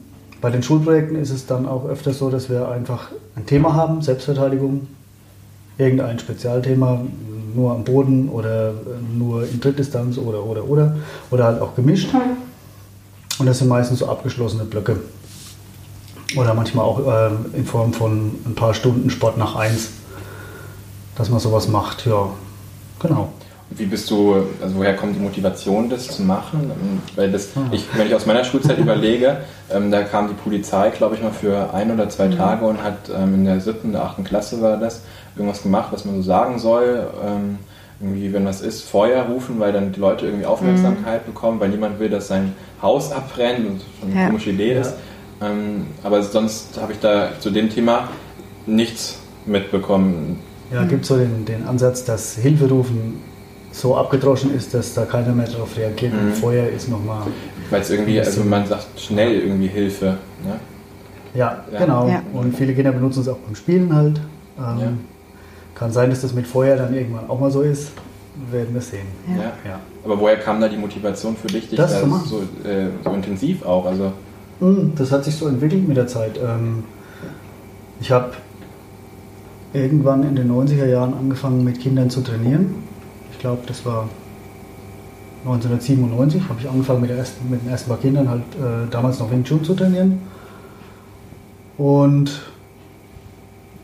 bei 0.43 0.49
den 0.49 0.61
Schulprojekten 0.61 1.15
ist 1.15 1.29
es 1.29 1.45
dann 1.45 1.65
auch 1.65 1.85
öfter 1.85 2.13
so, 2.13 2.29
dass 2.29 2.49
wir 2.49 2.67
einfach 2.67 3.11
ein 3.37 3.45
Thema 3.45 3.75
haben, 3.75 4.01
Selbstverteidigung, 4.01 4.87
irgendein 5.77 6.19
Spezialthema, 6.19 6.99
nur 7.55 7.71
am 7.71 7.85
Boden 7.85 8.27
oder 8.27 8.73
nur 9.17 9.47
in 9.47 9.61
Drittdistanz 9.61 10.17
oder 10.17 10.43
oder 10.43 10.65
oder 10.65 10.97
oder 11.31 11.45
halt 11.45 11.61
auch 11.61 11.75
gemischt. 11.75 12.09
Und 13.39 13.45
das 13.45 13.59
sind 13.59 13.69
meistens 13.69 13.99
so 13.99 14.09
abgeschlossene 14.09 14.65
Blöcke. 14.65 14.97
Oder 16.35 16.53
manchmal 16.53 16.83
auch 16.83 16.99
äh, 16.99 17.29
in 17.57 17.65
Form 17.65 17.93
von 17.93 18.35
ein 18.45 18.53
paar 18.53 18.73
Stunden 18.73 19.09
Sport 19.09 19.37
nach 19.37 19.55
eins, 19.55 19.91
dass 21.15 21.29
man 21.29 21.39
sowas 21.39 21.69
macht. 21.69 22.05
Ja, 22.05 22.31
genau. 22.99 23.29
Wie 23.75 23.85
bist 23.85 24.09
du, 24.09 24.35
also 24.61 24.75
woher 24.75 24.95
kommt 24.95 25.15
die 25.15 25.19
Motivation, 25.19 25.89
das 25.89 26.07
zu 26.07 26.21
machen? 26.21 26.71
Weil 27.15 27.31
das, 27.31 27.49
ich, 27.71 27.85
wenn 27.95 28.07
ich 28.07 28.15
aus 28.15 28.25
meiner 28.25 28.43
Schulzeit 28.43 28.77
überlege, 28.77 29.37
ähm, 29.71 29.89
da 29.89 30.03
kam 30.03 30.27
die 30.27 30.33
Polizei, 30.33 30.89
glaube 30.89 31.15
ich 31.15 31.23
mal, 31.23 31.31
für 31.31 31.73
ein 31.73 31.91
oder 31.91 32.09
zwei 32.09 32.27
mhm. 32.27 32.37
Tage 32.37 32.65
und 32.65 32.83
hat 32.83 33.09
ähm, 33.15 33.35
in 33.35 33.45
der 33.45 33.59
siebten, 33.59 33.91
der 33.91 34.03
achten 34.03 34.23
Klasse 34.23 34.61
war 34.61 34.77
das, 34.77 35.01
irgendwas 35.35 35.63
gemacht, 35.63 35.89
was 35.91 36.05
man 36.05 36.15
so 36.15 36.21
sagen 36.21 36.59
soll. 36.59 37.07
Ähm, 37.25 37.57
irgendwie, 37.99 38.33
wenn 38.33 38.45
was 38.45 38.61
ist, 38.61 38.83
Feuer 38.83 39.23
rufen, 39.23 39.59
weil 39.59 39.71
dann 39.71 39.91
die 39.91 39.99
Leute 39.99 40.25
irgendwie 40.25 40.45
Aufmerksamkeit 40.45 41.25
mhm. 41.25 41.33
bekommen, 41.33 41.59
weil 41.59 41.69
niemand 41.69 41.99
will, 41.99 42.09
dass 42.09 42.27
sein 42.27 42.53
Haus 42.81 43.11
abbrennt 43.11 43.59
und 43.59 43.81
schon 43.99 44.11
eine 44.11 44.19
ja. 44.19 44.27
komische 44.27 44.49
Idee 44.49 44.73
ist. 44.79 44.93
Ähm, 45.41 45.87
aber 46.03 46.21
sonst 46.21 46.79
habe 46.81 46.93
ich 46.93 46.99
da 46.99 47.29
zu 47.39 47.49
dem 47.49 47.69
Thema 47.69 48.09
nichts 48.65 49.19
mitbekommen. 49.45 50.39
Ja, 50.71 50.83
gibt 50.85 51.03
es 51.03 51.07
so 51.07 51.17
den, 51.17 51.45
den 51.45 51.65
Ansatz, 51.65 52.03
dass 52.03 52.35
Hilfe 52.35 52.67
rufen 52.67 53.21
so 53.73 53.97
abgedroschen 53.97 54.55
ist, 54.55 54.73
dass 54.73 54.93
da 54.93 55.05
keiner 55.05 55.33
mehr 55.33 55.47
darauf 55.47 55.75
reagiert. 55.75 56.13
Mhm. 56.13 56.27
Und 56.27 56.33
Feuer 56.35 56.67
ist 56.69 56.89
nochmal. 56.89 57.23
Weil 57.69 57.81
es 57.81 57.89
irgendwie, 57.89 58.19
also 58.19 58.43
man 58.43 58.65
sagt 58.65 58.99
schnell 58.99 59.39
irgendwie 59.39 59.67
Hilfe. 59.67 60.17
Ne? 60.45 60.59
Ja, 61.33 61.63
ja, 61.71 61.79
genau. 61.79 62.07
Ja. 62.07 62.21
Und 62.33 62.55
viele 62.55 62.73
Kinder 62.73 62.91
benutzen 62.91 63.21
es 63.21 63.27
auch 63.27 63.37
beim 63.37 63.55
Spielen 63.55 63.93
halt. 63.93 64.21
Ähm, 64.57 64.79
ja. 64.79 64.87
Kann 65.73 65.91
sein, 65.91 66.11
dass 66.11 66.21
das 66.21 66.33
mit 66.33 66.45
Feuer 66.45 66.77
dann 66.77 66.93
irgendwann 66.93 67.27
auch 67.27 67.39
mal 67.39 67.49
so 67.49 67.61
ist. 67.61 67.91
Werden 68.51 68.73
wir 68.73 68.81
sehen. 68.81 69.07
Ja. 69.27 69.43
ja. 69.67 69.79
Aber 70.03 70.19
woher 70.19 70.37
kam 70.37 70.61
da 70.61 70.67
die 70.67 70.77
Motivation 70.77 71.35
für 71.35 71.47
dich, 71.47 71.69
dich 71.69 71.77
das, 71.77 72.01
da 72.01 72.07
so, 72.25 72.41
äh, 72.67 72.87
so, 73.03 73.11
intensiv 73.11 73.63
auch? 73.63 73.85
Also 73.85 74.11
hm, 74.59 74.93
das 74.95 75.11
hat 75.11 75.23
sich 75.23 75.35
so 75.35 75.47
entwickelt 75.47 75.87
mit 75.87 75.97
der 75.97 76.07
Zeit. 76.07 76.39
Ähm, 76.43 76.83
ich 78.01 78.11
habe 78.11 78.31
irgendwann 79.71 80.23
in 80.23 80.35
den 80.35 80.51
90er 80.51 80.85
Jahren 80.85 81.13
angefangen 81.13 81.63
mit 81.63 81.79
Kindern 81.79 82.09
zu 82.09 82.21
trainieren 82.21 82.83
glaube, 83.43 83.63
das 83.67 83.85
war 83.85 84.07
1997, 85.43 86.47
habe 86.47 86.61
ich 86.61 86.69
angefangen 86.69 87.01
mit, 87.01 87.11
ersten, 87.11 87.49
mit, 87.49 87.61
den 87.61 87.69
ersten 87.69 87.89
paar 87.89 87.99
Kindern 87.99 88.29
halt 88.29 88.43
äh, 88.55 88.89
damals 88.89 89.19
noch 89.19 89.29
Wing 89.29 89.43
Chun 89.43 89.65
zu 89.65 89.73
trainieren. 89.73 90.21
Und 91.77 92.41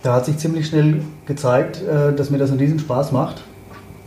da 0.01 0.13
hat 0.13 0.25
sich 0.25 0.37
ziemlich 0.37 0.67
schnell 0.67 1.01
gezeigt, 1.25 1.83
äh, 1.83 2.15
dass 2.15 2.29
mir 2.29 2.37
das 2.37 2.51
einen 2.51 2.59
riesen 2.61 2.79
Spaß 2.79 3.11
macht, 3.11 3.43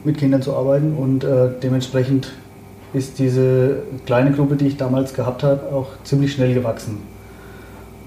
mit 0.04 0.16
Kindern 0.16 0.40
zu 0.40 0.56
arbeiten 0.56 0.94
und 0.94 1.22
äh, 1.22 1.50
dementsprechend 1.62 2.32
ist 2.94 3.18
diese 3.18 3.82
kleine 4.06 4.32
Gruppe, 4.32 4.56
die 4.56 4.68
ich 4.68 4.78
damals 4.78 5.12
gehabt 5.12 5.42
habe, 5.42 5.70
auch 5.70 5.88
ziemlich 6.02 6.32
schnell 6.32 6.54
gewachsen. 6.54 6.96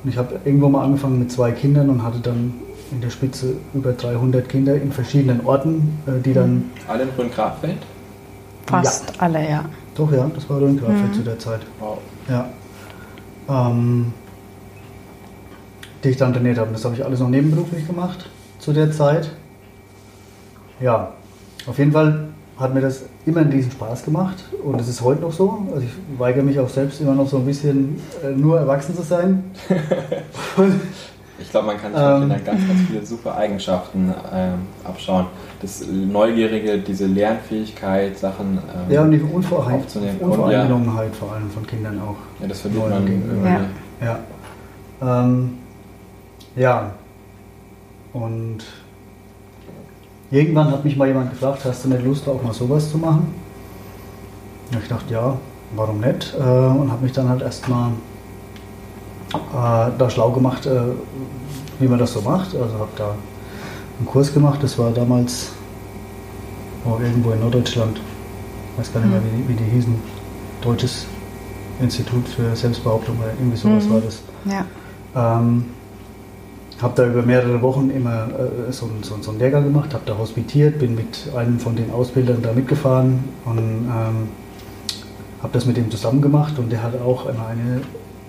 Und 0.03 0.09
ich 0.09 0.17
habe 0.17 0.39
irgendwo 0.45 0.67
mal 0.67 0.83
angefangen 0.83 1.19
mit 1.19 1.31
zwei 1.31 1.51
Kindern 1.51 1.91
und 1.91 2.01
hatte 2.01 2.21
dann 2.23 2.55
in 2.91 3.01
der 3.01 3.09
Spitze 3.09 3.55
über 3.73 3.93
300 3.93 4.47
Kinder 4.47 4.75
in 4.75 4.91
verschiedenen 4.91 5.45
Orten, 5.45 5.99
äh, 6.05 6.21
die 6.21 6.33
dann... 6.33 6.53
Mhm. 6.53 6.71
Alle 6.87 7.03
in 7.03 7.09
Rhön-Grabfeld? 7.17 7.77
Fast 8.67 9.09
ja. 9.15 9.21
alle, 9.21 9.49
ja. 9.49 9.65
Doch, 9.95 10.11
ja, 10.11 10.29
das 10.33 10.49
war 10.49 10.59
Rhön-Grabfeld 10.59 11.09
mhm. 11.09 11.13
zu 11.13 11.21
der 11.21 11.39
Zeit. 11.39 11.61
Wow. 11.79 11.99
Ja. 12.29 12.49
Ähm, 13.49 14.13
die 16.03 16.09
ich 16.09 16.17
dann 16.17 16.33
trainiert 16.33 16.57
habe. 16.57 16.71
Das 16.71 16.85
habe 16.85 16.95
ich 16.95 17.03
alles 17.03 17.19
noch 17.19 17.29
nebenberuflich 17.29 17.85
gemacht 17.87 18.29
zu 18.59 18.73
der 18.73 18.91
Zeit. 18.91 19.31
Ja, 20.79 21.13
auf 21.67 21.77
jeden 21.77 21.91
Fall 21.91 22.29
hat 22.57 22.73
mir 22.73 22.81
das 22.81 23.05
immer 23.25 23.41
einen 23.41 23.51
riesen 23.51 23.71
Spaß 23.71 24.05
gemacht 24.05 24.37
und 24.63 24.79
es 24.79 24.87
ist 24.87 25.01
heute 25.01 25.21
noch 25.21 25.33
so. 25.33 25.67
Also 25.73 25.85
ich 25.85 26.19
weigere 26.19 26.43
mich 26.43 26.59
auch 26.59 26.69
selbst 26.69 27.01
immer 27.01 27.13
noch 27.13 27.27
so 27.27 27.37
ein 27.37 27.45
bisschen 27.45 28.01
äh, 28.23 28.31
nur 28.31 28.59
erwachsen 28.59 28.95
zu 28.95 29.01
sein. 29.01 29.43
Ich 31.37 31.49
glaube, 31.49 31.67
man 31.67 31.77
kann 31.77 31.91
sich 31.93 32.01
ähm, 32.01 32.45
ganz, 32.45 32.67
ganz 32.67 32.81
viele 32.87 33.05
super 33.05 33.35
Eigenschaften 33.35 34.13
ähm, 34.33 34.67
abschauen. 34.85 35.25
Das 35.61 35.85
Neugierige, 35.85 36.77
diese 36.79 37.07
Lernfähigkeit, 37.07 38.17
Sachen 38.17 38.57
ähm, 38.57 38.93
ja, 38.93 39.01
und 39.01 39.11
die 39.11 39.19
Unvorein 39.19 39.75
aufzunehmen. 39.75 40.17
Unvoreingenommenheit 40.19 41.09
ja. 41.09 41.13
vor 41.13 41.33
allem 41.33 41.49
von 41.49 41.67
Kindern 41.67 41.99
auch. 41.99 42.15
Ja, 42.41 42.47
das 42.47 42.61
verliert 42.61 42.89
man 42.89 43.07
irgendwie. 43.07 43.49
Ja. 44.01 44.19
Ja. 45.01 45.23
Ähm, 45.23 45.57
ja. 46.55 46.91
Und 48.13 48.59
irgendwann 50.31 50.71
hat 50.71 50.85
mich 50.85 50.95
mal 50.95 51.07
jemand 51.07 51.31
gefragt, 51.31 51.65
hast 51.65 51.83
du 51.83 51.89
nicht 51.89 52.05
Lust, 52.05 52.29
auch 52.29 52.41
mal 52.41 52.53
sowas 52.53 52.89
zu 52.89 52.97
machen? 52.97 53.33
Und 54.71 54.81
ich 54.81 54.87
dachte, 54.87 55.13
ja, 55.13 55.37
warum 55.75 55.99
nicht? 55.99 56.33
Äh, 56.33 56.41
und 56.41 56.91
habe 56.91 57.03
mich 57.03 57.11
dann 57.11 57.27
halt 57.27 57.41
erstmal 57.41 57.91
äh, 59.33 59.91
da 59.97 60.09
schlau 60.09 60.31
gemacht, 60.31 60.65
äh, 60.65 60.79
wie 61.79 61.87
man 61.87 61.99
das 61.99 62.13
so 62.13 62.21
macht. 62.21 62.55
Also 62.55 62.73
habe 62.79 62.91
da 62.95 63.15
einen 63.97 64.07
Kurs 64.07 64.33
gemacht, 64.33 64.61
das 64.61 64.77
war 64.77 64.91
damals 64.91 65.51
oh, 66.85 66.97
irgendwo 67.01 67.31
in 67.31 67.39
Norddeutschland, 67.39 67.97
ich 67.97 68.79
weiß 68.79 68.93
gar 68.93 69.01
nicht 69.01 69.11
mehr, 69.11 69.21
wie 69.23 69.37
die, 69.37 69.49
wie 69.49 69.63
die 69.63 69.71
hießen, 69.71 69.95
Deutsches 70.61 71.05
Institut 71.79 72.27
für 72.27 72.55
Selbstbehauptung 72.55 73.17
oder 73.19 73.31
irgendwie 73.37 73.57
sowas 73.57 73.85
mhm. 73.85 73.93
war 73.93 74.01
das. 74.01 74.21
Ja. 74.45 74.65
Ähm, 75.15 75.65
habe 76.81 76.93
da 76.95 77.07
über 77.07 77.21
mehrere 77.21 77.61
Wochen 77.61 77.89
immer 77.89 78.27
äh, 78.27 78.71
so, 78.71 78.89
so, 79.01 79.15
so 79.21 79.31
einen 79.31 79.39
Lehrgang 79.39 79.63
gemacht, 79.63 79.93
habe 79.93 80.03
da 80.05 80.17
hospitiert, 80.17 80.79
bin 80.79 80.95
mit 80.95 81.29
einem 81.35 81.59
von 81.59 81.75
den 81.75 81.91
Ausbildern 81.91 82.41
da 82.41 82.51
mitgefahren 82.51 83.23
und 83.45 83.57
ähm, 83.57 84.29
habe 85.41 85.53
das 85.53 85.65
mit 85.65 85.77
ihm 85.77 85.89
zusammen 85.89 86.21
gemacht 86.21 86.59
und 86.59 86.71
der 86.71 86.83
hat 86.83 86.99
auch 87.01 87.27
immer 87.27 87.47
eine 87.47 87.81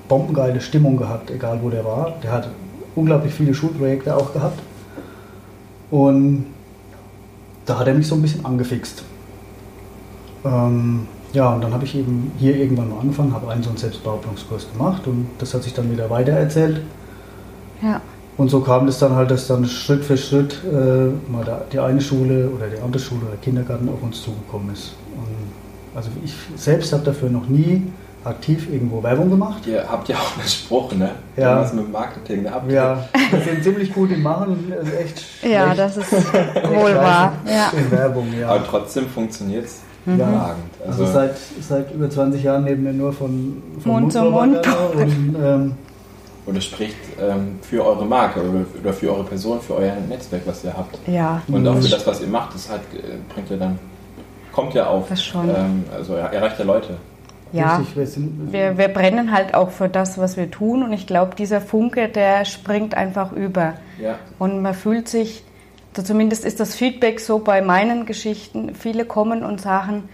bombengeile 0.09 0.61
Stimmung 0.61 0.97
gehabt, 0.97 1.31
egal 1.31 1.61
wo 1.62 1.71
der 1.71 1.85
war. 1.85 2.15
Der 2.23 2.33
hat 2.33 2.50
unglaublich 2.97 3.33
viele 3.33 3.55
Schulprojekte 3.55 4.17
auch 4.17 4.33
gehabt. 4.33 4.59
Und 5.91 6.47
da 7.65 7.79
hat 7.79 7.87
er 7.87 7.95
mich 7.95 8.09
so 8.09 8.17
ein 8.17 8.23
bisschen 8.23 8.45
angefixt. 8.45 9.05
Ähm, 10.45 11.07
ja, 11.33 11.53
und 11.53 11.62
dann 11.62 11.73
habe 11.73 11.85
ich 11.85 11.95
eben 11.95 12.33
hier 12.38 12.57
irgendwann 12.57 12.91
mal 12.91 13.00
angefangen, 13.00 13.33
habe 13.35 13.49
einen 13.49 13.62
so 13.62 13.69
einen 13.69 13.79
Selbstbehauptungskurs 13.79 14.69
gemacht 14.73 15.07
und 15.07 15.29
das 15.38 15.53
hat 15.55 15.62
sich 15.62 15.75
dann 15.75 15.91
wieder 15.93 16.09
weitererzählt. 16.09 16.81
Ja. 17.83 18.00
Und 18.37 18.50
so 18.50 18.61
kam 18.61 18.87
es 18.88 18.99
dann 18.99 19.15
halt, 19.15 19.31
dass 19.31 19.47
dann 19.47 19.65
Schritt 19.67 20.05
für 20.05 20.17
Schritt 20.17 20.59
äh, 20.65 21.31
mal 21.31 21.45
da, 21.45 21.62
die 21.73 21.79
eine 21.79 22.00
Schule 22.00 22.50
oder 22.50 22.67
die 22.69 22.81
andere 22.81 23.03
Schule 23.03 23.23
oder 23.26 23.37
Kindergarten 23.37 23.88
auf 23.88 24.03
uns 24.03 24.23
zugekommen 24.23 24.73
ist. 24.73 24.95
Und 25.17 25.97
also 25.97 26.11
ich 26.25 26.35
selbst 26.57 26.93
habe 26.93 27.03
dafür 27.05 27.31
noch 27.31 27.49
nie 27.49 27.83
aktiv 28.26 28.68
irgendwo 28.71 29.02
Werbung 29.02 29.30
gemacht. 29.30 29.66
Ihr 29.66 29.85
habt 29.88 30.09
ja 30.09 30.16
auch 30.16 30.38
einen 30.38 30.49
Spruch, 30.49 30.92
ne? 30.92 31.11
Ja. 31.37 31.61
Was 31.61 31.73
mit 31.73 31.90
Marketing, 31.90 32.45
da 32.45 32.52
habt 32.52 32.71
Ja, 32.71 33.09
wir 33.30 33.40
sind 33.40 33.62
ziemlich 33.62 33.92
gut 33.92 34.11
im 34.11 34.23
Machen, 34.23 34.73
also 34.78 34.92
echt 34.92 35.25
Ja, 35.42 35.75
das 35.75 35.97
ist 35.97 36.12
wohl 36.12 36.95
wahr. 36.95 37.35
Ja. 37.47 37.73
In 37.76 37.90
Werbung, 37.90 38.26
ja. 38.38 38.49
Aber 38.49 38.64
trotzdem 38.66 39.06
funktioniert 39.09 39.66
es 39.66 39.80
mhm. 40.04 40.14
überragend. 40.16 40.64
Also, 40.87 41.04
also, 41.04 41.12
seit, 41.12 41.37
seit 41.61 41.95
über 41.95 42.11
20 42.11 42.42
Jahren 42.42 42.64
nehmen 42.64 42.85
wir 42.85 42.92
nur 42.92 43.12
von, 43.12 43.62
von 43.80 43.92
Mund, 43.92 44.02
Mund 44.02 44.12
zu 44.12 44.23
Mund. 44.23 44.66
Und, 44.95 45.37
ähm, 45.42 45.75
und 46.47 46.56
es 46.56 46.64
spricht 46.64 46.97
ähm, 47.21 47.59
für 47.62 47.85
eure 47.85 48.06
Marke 48.06 48.40
oder 48.80 48.92
für 48.92 49.12
eure 49.12 49.25
Person, 49.25 49.61
für 49.61 49.75
euer 49.75 49.97
Netzwerk, 50.09 50.42
was 50.47 50.64
ihr 50.64 50.76
habt. 50.76 50.97
Ja. 51.09 51.42
Und 51.49 51.66
auch 51.66 51.76
für 51.76 51.88
das, 51.88 52.06
was 52.06 52.21
ihr 52.21 52.28
macht, 52.28 52.54
das 52.54 52.71
halt, 52.71 52.83
bringt 53.28 53.50
ja 53.50 53.56
dann, 53.56 53.78
kommt 54.52 54.75
ja 54.75 54.87
auf. 54.87 55.09
Das 55.09 55.23
schon. 55.23 55.49
Ähm, 55.49 55.85
also 55.92 56.14
erreicht 56.14 56.59
ja 56.59 56.64
Leute. 56.64 56.97
Ja, 57.56 57.82
wir, 58.52 58.78
wir, 58.78 58.88
brennen 58.88 59.32
halt 59.32 59.54
auch 59.54 59.70
für 59.70 59.88
das, 59.88 60.18
was 60.18 60.36
wir 60.36 60.50
tun 60.50 60.82
und 60.82 60.92
ich 60.92 61.06
glaube, 61.06 61.34
dieser 61.36 61.60
Funke, 61.60 62.08
der 62.08 62.44
springt 62.44 62.94
einfach 62.94 63.32
über. 63.32 63.75
Ja. 64.00 64.18
Und 64.38 64.62
man 64.62 64.75
fühlt 64.75 65.08
sich, 65.08 65.44
zumindest 65.92 66.44
ist 66.44 66.60
das 66.60 66.75
Feedback 66.75 67.20
so 67.20 67.38
bei 67.38 67.62
meinen 67.62 68.06
Geschichten, 68.06 68.75
viele 68.75 69.04
kommen 69.04 69.42
und 69.42 69.60
sagen, 69.60 70.08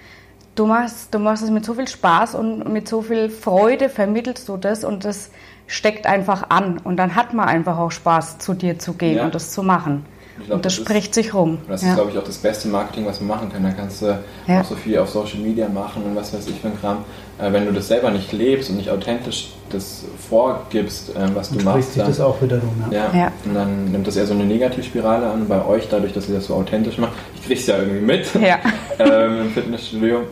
du 0.55 0.67
machst, 0.67 1.15
du 1.15 1.19
machst 1.19 1.43
es 1.43 1.51
mit 1.51 1.65
so 1.65 1.75
viel 1.75 1.89
Spaß 1.89 2.35
und 2.35 2.73
mit 2.73 2.89
so 2.89 3.03
viel 3.03 3.31
Freude 3.31 3.89
vermittelst 3.89 4.49
du 4.49 4.57
das 4.57 4.85
und 4.85 5.05
das 5.05 5.31
steckt 5.67 6.07
einfach 6.07 6.51
an 6.51 6.79
und 6.79 6.97
dann 6.97 7.15
hat 7.15 7.33
man 7.35 7.49
einfach 7.49 7.79
auch 7.79 7.91
Spaß, 7.91 8.39
zu 8.39 8.55
dir 8.55 8.79
zu 8.79 8.95
gehen 8.95 9.17
ja. 9.17 9.25
und 9.25 9.35
das 9.35 9.53
zu 9.53 9.63
machen. 9.63 10.05
Glaub, 10.37 10.57
und 10.57 10.65
das, 10.65 10.77
das 10.77 10.85
spricht 10.85 11.09
ist, 11.09 11.15
sich 11.15 11.35
rum. 11.35 11.59
Das 11.69 11.83
ja. 11.83 11.91
ist, 11.91 11.95
glaube 11.97 12.11
ich, 12.11 12.19
auch 12.19 12.25
das 12.25 12.39
beste 12.39 12.69
Marketing, 12.69 13.07
was 13.07 13.21
man 13.21 13.39
machen 13.39 13.53
kann. 13.53 13.63
Da 13.63 13.71
kannst 13.71 14.03
du 14.03 14.19
ja. 14.47 14.61
auch 14.61 14.65
so 14.65 14.75
viel 14.75 14.99
auf 14.99 15.11
Social 15.11 15.39
Media 15.39 15.69
machen 15.69 16.03
und 16.05 16.17
was 16.17 16.33
weiß 16.33 16.47
ich 16.49 16.59
für 16.61 16.69
ein 16.69 16.81
Kram. 16.81 17.05
Äh, 17.39 17.53
wenn 17.53 17.67
du 17.67 17.73
das 17.73 17.89
selber 17.89 18.11
nicht 18.11 18.33
lebst 18.33 18.71
und 18.71 18.77
nicht 18.77 18.91
authentisch 18.91 19.51
das 19.71 20.05
vorgibst, 20.29 21.15
äh, 21.15 21.35
was 21.35 21.51
und 21.51 21.61
du 21.61 21.65
machst, 21.65 21.97
dann, 21.97 22.07
das 22.07 22.21
auch 22.21 22.41
wiederum, 22.41 22.85
ja. 22.91 23.11
ja. 23.15 23.33
Und 23.45 23.55
dann 23.55 23.93
nimmt 23.93 24.07
das 24.07 24.17
eher 24.17 24.27
so 24.27 24.35
eine 24.35 24.45
Negativspirale 24.45 25.27
an. 25.27 25.49
Bei 25.49 25.65
euch, 25.65 25.89
dadurch, 25.89 26.13
dass 26.13 26.29
ihr 26.29 26.37
das 26.37 26.47
so 26.47 26.55
authentisch 26.55 26.99
macht, 26.99 27.13
ich 27.35 27.43
kriege 27.45 27.61
es 27.61 27.67
ja 27.67 27.79
irgendwie 27.79 28.01
mit 28.01 28.27
ja. 28.35 28.59
ähm, 28.99 29.43
im 29.43 29.51
Fitnessstudio. 29.51 30.23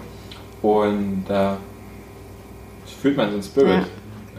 Und 0.63 1.25
da 1.29 1.55
äh, 1.55 1.57
fühlt 3.01 3.17
man 3.17 3.31
so 3.31 3.37
ein 3.37 3.43
Spirit. 3.43 3.87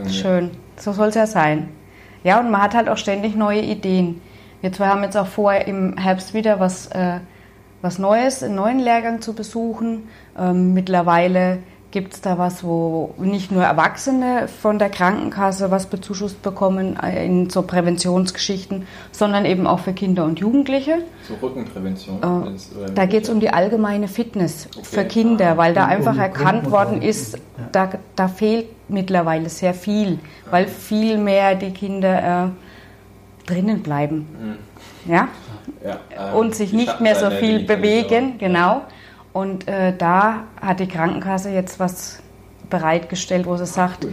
Schön, 0.10 0.52
so 0.78 0.94
soll 0.94 1.10
es 1.10 1.16
ja 1.16 1.28
sein. 1.28 1.70
Ja, 2.24 2.40
und 2.40 2.52
man 2.52 2.62
hat 2.62 2.74
halt 2.74 2.90
auch 2.90 2.98
ständig 2.98 3.36
neue 3.36 3.62
Ideen. 3.62 4.22
Wir 4.62 4.72
zwei 4.72 4.88
haben 4.88 5.04
jetzt 5.04 5.18
auch 5.18 5.28
vor, 5.28 5.54
im 5.54 5.98
Herbst 5.98 6.34
wieder 6.34 6.60
was, 6.60 6.88
äh, 6.88 7.20
was 7.82 7.98
Neues, 7.98 8.44
einen 8.44 8.56
neuen 8.56 8.80
Lehrgang 8.80 9.22
zu 9.22 9.34
besuchen. 9.34 10.08
Ähm, 10.38 10.74
mittlerweile 10.74 11.60
gibt 11.92 12.14
es 12.14 12.22
da 12.22 12.38
was, 12.38 12.64
wo 12.64 13.14
nicht 13.18 13.52
nur 13.52 13.64
Erwachsene 13.64 14.48
von 14.48 14.80
der 14.80 14.90
Krankenkasse 14.90 15.72
was 15.72 15.88
bezuschusst 15.88 16.42
bekommen 16.42 16.98
äh, 17.02 17.26
in 17.26 17.50
so 17.50 17.64
Präventionsgeschichten, 17.64 18.88
sondern 19.12 19.46
eben 19.46 19.68
auch 19.68 19.80
für 19.80 19.94
Kinder 19.94 20.26
und 20.26 20.40
Jugendliche. 20.40 21.00
So 21.28 21.36
Rückenprävention? 21.42 22.22
Äh, 22.22 22.86
äh, 22.86 22.94
da 22.94 23.06
geht 23.06 23.24
es 23.24 23.30
um 23.30 23.40
die 23.40 23.50
allgemeine 23.50 24.08
Fitness 24.08 24.68
okay. 24.78 24.86
für 24.86 25.06
Kinder, 25.06 25.58
weil 25.58 25.74
da 25.74 25.86
einfach 25.86 26.18
erkannt 26.18 26.72
worden 26.72 27.02
ist, 27.02 27.38
da, 27.72 27.90
da 28.16 28.28
fehlt 28.28 28.68
mittlerweile 28.88 29.50
sehr 29.50 29.74
viel, 29.74 30.20
weil 30.50 30.68
viel 30.68 31.18
mehr 31.18 31.56
die 31.56 31.72
Kinder 31.72 32.46
äh, 32.46 32.50
drinnen 33.52 33.84
bleiben. 33.84 34.28
Mhm. 35.06 35.12
Ja? 35.12 35.28
ja 35.84 36.00
ähm, 36.30 36.36
und 36.36 36.56
sich 36.56 36.74
nicht 36.74 37.02
mehr 37.02 37.16
so 37.16 37.30
viel 37.30 37.66
bewegen, 37.66 38.38
genau. 38.38 38.82
Und 39.34 39.68
äh, 39.68 39.96
da 39.96 40.44
hat 40.60 40.80
die 40.80 40.88
Krankenkasse 40.88 41.50
jetzt 41.50 41.80
was 41.80 42.20
bereitgestellt, 42.70 43.46
wo 43.46 43.56
sie 43.58 43.66
sagt, 43.66 44.08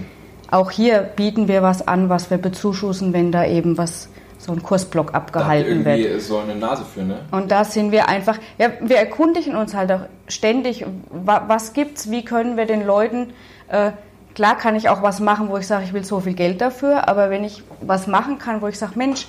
auch 0.50 0.70
hier 0.70 1.00
bieten 1.00 1.48
wir 1.48 1.62
was 1.62 1.86
an, 1.86 2.08
was 2.08 2.30
wir 2.30 2.38
bezuschussen, 2.38 3.12
wenn 3.12 3.32
da 3.32 3.44
eben 3.44 3.76
was 3.76 4.08
so 4.38 4.52
ein 4.52 4.62
Kursblock 4.62 5.14
abgehalten 5.14 5.84
da 5.84 5.96
wird. 5.96 6.22
so 6.22 6.38
eine 6.38 6.54
Nase 6.54 6.84
für, 6.84 7.02
ne? 7.02 7.20
Und 7.32 7.50
da 7.50 7.64
sind 7.64 7.90
wir 7.90 8.08
einfach, 8.08 8.38
ja, 8.56 8.70
wir 8.80 8.96
erkundigen 8.96 9.56
uns 9.56 9.74
halt 9.74 9.90
auch 9.90 10.02
ständig, 10.28 10.86
was 11.10 11.72
gibt's, 11.72 12.10
wie 12.10 12.24
können 12.24 12.56
wir 12.56 12.64
den 12.66 12.86
Leuten 12.86 13.32
äh, 13.68 13.90
Klar 14.38 14.56
kann 14.56 14.76
ich 14.76 14.88
auch 14.88 15.02
was 15.02 15.18
machen, 15.18 15.48
wo 15.48 15.56
ich 15.56 15.66
sage, 15.66 15.82
ich 15.82 15.92
will 15.92 16.04
so 16.04 16.20
viel 16.20 16.34
Geld 16.34 16.60
dafür, 16.60 17.08
aber 17.08 17.28
wenn 17.28 17.42
ich 17.42 17.64
was 17.80 18.06
machen 18.06 18.38
kann, 18.38 18.62
wo 18.62 18.68
ich 18.68 18.78
sage, 18.78 18.92
Mensch, 18.94 19.26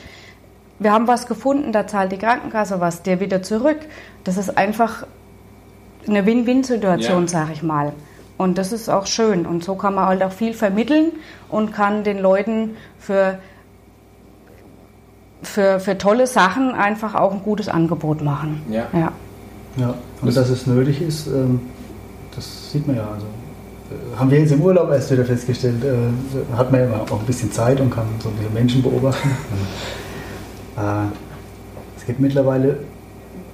wir 0.77 0.93
haben 0.93 1.07
was 1.07 1.25
gefunden, 1.25 1.71
da 1.71 1.87
zahlt 1.87 2.11
die 2.11 2.19
Krankenkasse 2.19 2.79
was, 2.79 3.01
der 3.01 3.19
wieder 3.19 3.41
zurück. 3.41 3.79
Das 4.23 4.37
ist 4.37 4.55
einfach 4.55 5.07
eine 6.07 6.27
Win-Win-Situation, 6.27 7.23
ja. 7.23 7.27
sage 7.27 7.53
ich 7.53 7.63
mal. 7.63 7.93
Und 8.37 8.59
das 8.59 8.71
ist 8.71 8.87
auch 8.87 9.07
schön. 9.07 9.47
Und 9.47 9.63
so 9.63 9.73
kann 9.73 9.95
man 9.95 10.05
halt 10.05 10.21
auch 10.21 10.31
viel 10.31 10.53
vermitteln 10.53 11.13
und 11.49 11.73
kann 11.73 12.03
den 12.03 12.19
Leuten 12.19 12.77
für, 12.99 13.39
für, 15.41 15.79
für 15.79 15.97
tolle 15.97 16.27
Sachen 16.27 16.75
einfach 16.75 17.15
auch 17.15 17.31
ein 17.31 17.41
gutes 17.41 17.67
Angebot 17.67 18.21
machen. 18.21 18.61
Ja. 18.69 18.85
Ja, 18.93 19.11
ja. 19.75 19.95
und 20.21 20.37
dass 20.37 20.49
es 20.49 20.67
nötig 20.67 21.01
ist, 21.01 21.25
ähm, 21.25 21.61
das 22.35 22.71
sieht 22.71 22.85
man 22.85 22.97
ja. 22.97 23.07
Also 23.11 23.25
haben 24.17 24.29
wir 24.29 24.39
jetzt 24.39 24.51
im 24.51 24.61
Urlaub 24.61 24.91
erst 24.91 25.11
wieder 25.11 25.25
festgestellt, 25.25 25.83
äh, 25.83 26.55
hat 26.55 26.71
man 26.71 26.81
ja 26.81 27.01
auch 27.09 27.19
ein 27.19 27.25
bisschen 27.25 27.51
Zeit 27.51 27.79
und 27.79 27.89
kann 27.89 28.05
so 28.19 28.29
ein 28.29 28.35
bisschen 28.35 28.53
Menschen 28.53 28.83
beobachten. 28.83 29.29
äh, 30.77 30.81
es 31.97 32.05
gibt 32.05 32.19
mittlerweile 32.19 32.77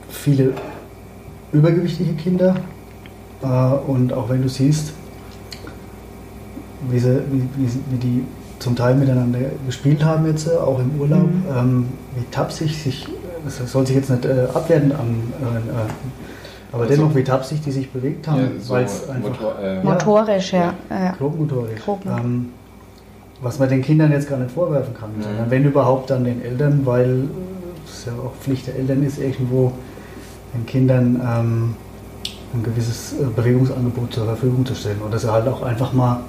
viele 0.09 0.53
übergewichtige 1.51 2.13
Kinder 2.13 2.55
äh, 3.41 3.47
und 3.47 4.13
auch 4.13 4.29
wenn 4.29 4.41
du 4.41 4.49
siehst, 4.49 4.93
wie, 6.89 6.99
sie, 6.99 7.21
wie, 7.31 7.69
wie, 7.89 7.97
die 7.97 8.23
zum 8.59 8.75
Teil 8.75 8.95
miteinander 8.95 9.39
gespielt 9.65 10.03
haben 10.03 10.25
jetzt, 10.25 10.47
äh, 10.47 10.51
auch 10.51 10.79
im 10.79 10.99
Urlaub, 10.99 11.27
mhm. 11.27 11.43
ähm, 11.57 11.85
wie 12.15 12.25
tapsig 12.31 12.81
sich, 12.81 13.07
das 13.43 13.71
soll 13.71 13.85
sich 13.87 13.95
jetzt 13.95 14.09
nicht 14.09 14.25
äh, 14.25 14.47
abwertend 14.53 14.93
an, 14.93 15.33
äh, 15.41 16.24
aber 16.71 16.83
also, 16.83 16.95
dennoch, 16.95 17.15
wie 17.15 17.23
tapsig 17.23 17.61
die 17.61 17.71
sich 17.71 17.89
bewegt 17.91 18.27
haben, 18.27 18.41
ja, 18.41 18.47
so 18.59 18.73
weil 18.73 18.85
es 18.85 19.09
einfach. 19.09 19.29
Motor, 19.29 19.59
äh, 19.59 19.83
motorisch, 19.83 20.53
ja. 20.53 20.73
ja. 20.89 21.11
Grobmotorisch. 21.17 21.81
Ähm, 22.05 22.49
was 23.41 23.59
man 23.59 23.69
den 23.69 23.81
Kindern 23.81 24.11
jetzt 24.11 24.29
gar 24.29 24.37
nicht 24.37 24.51
vorwerfen 24.51 24.93
kann, 24.93 25.11
mhm. 25.15 25.23
sondern 25.23 25.51
wenn 25.51 25.65
überhaupt 25.65 26.09
dann 26.09 26.23
den 26.23 26.43
Eltern, 26.43 26.81
weil 26.85 27.27
es 27.87 28.05
ja 28.05 28.13
auch 28.13 28.33
Pflicht 28.41 28.67
der 28.67 28.75
Eltern 28.75 29.03
ist, 29.03 29.19
irgendwo 29.19 29.71
den 30.53 30.65
Kindern 30.65 31.21
ähm, 31.21 31.75
ein 32.53 32.63
gewisses 32.63 33.13
äh, 33.13 33.25
Bewegungsangebot 33.35 34.13
zur 34.13 34.25
Verfügung 34.25 34.65
zu 34.65 34.75
stellen 34.75 35.01
oder 35.07 35.19
sie 35.19 35.31
halt 35.31 35.47
auch 35.47 35.61
einfach 35.61 35.93
mal 35.93 36.21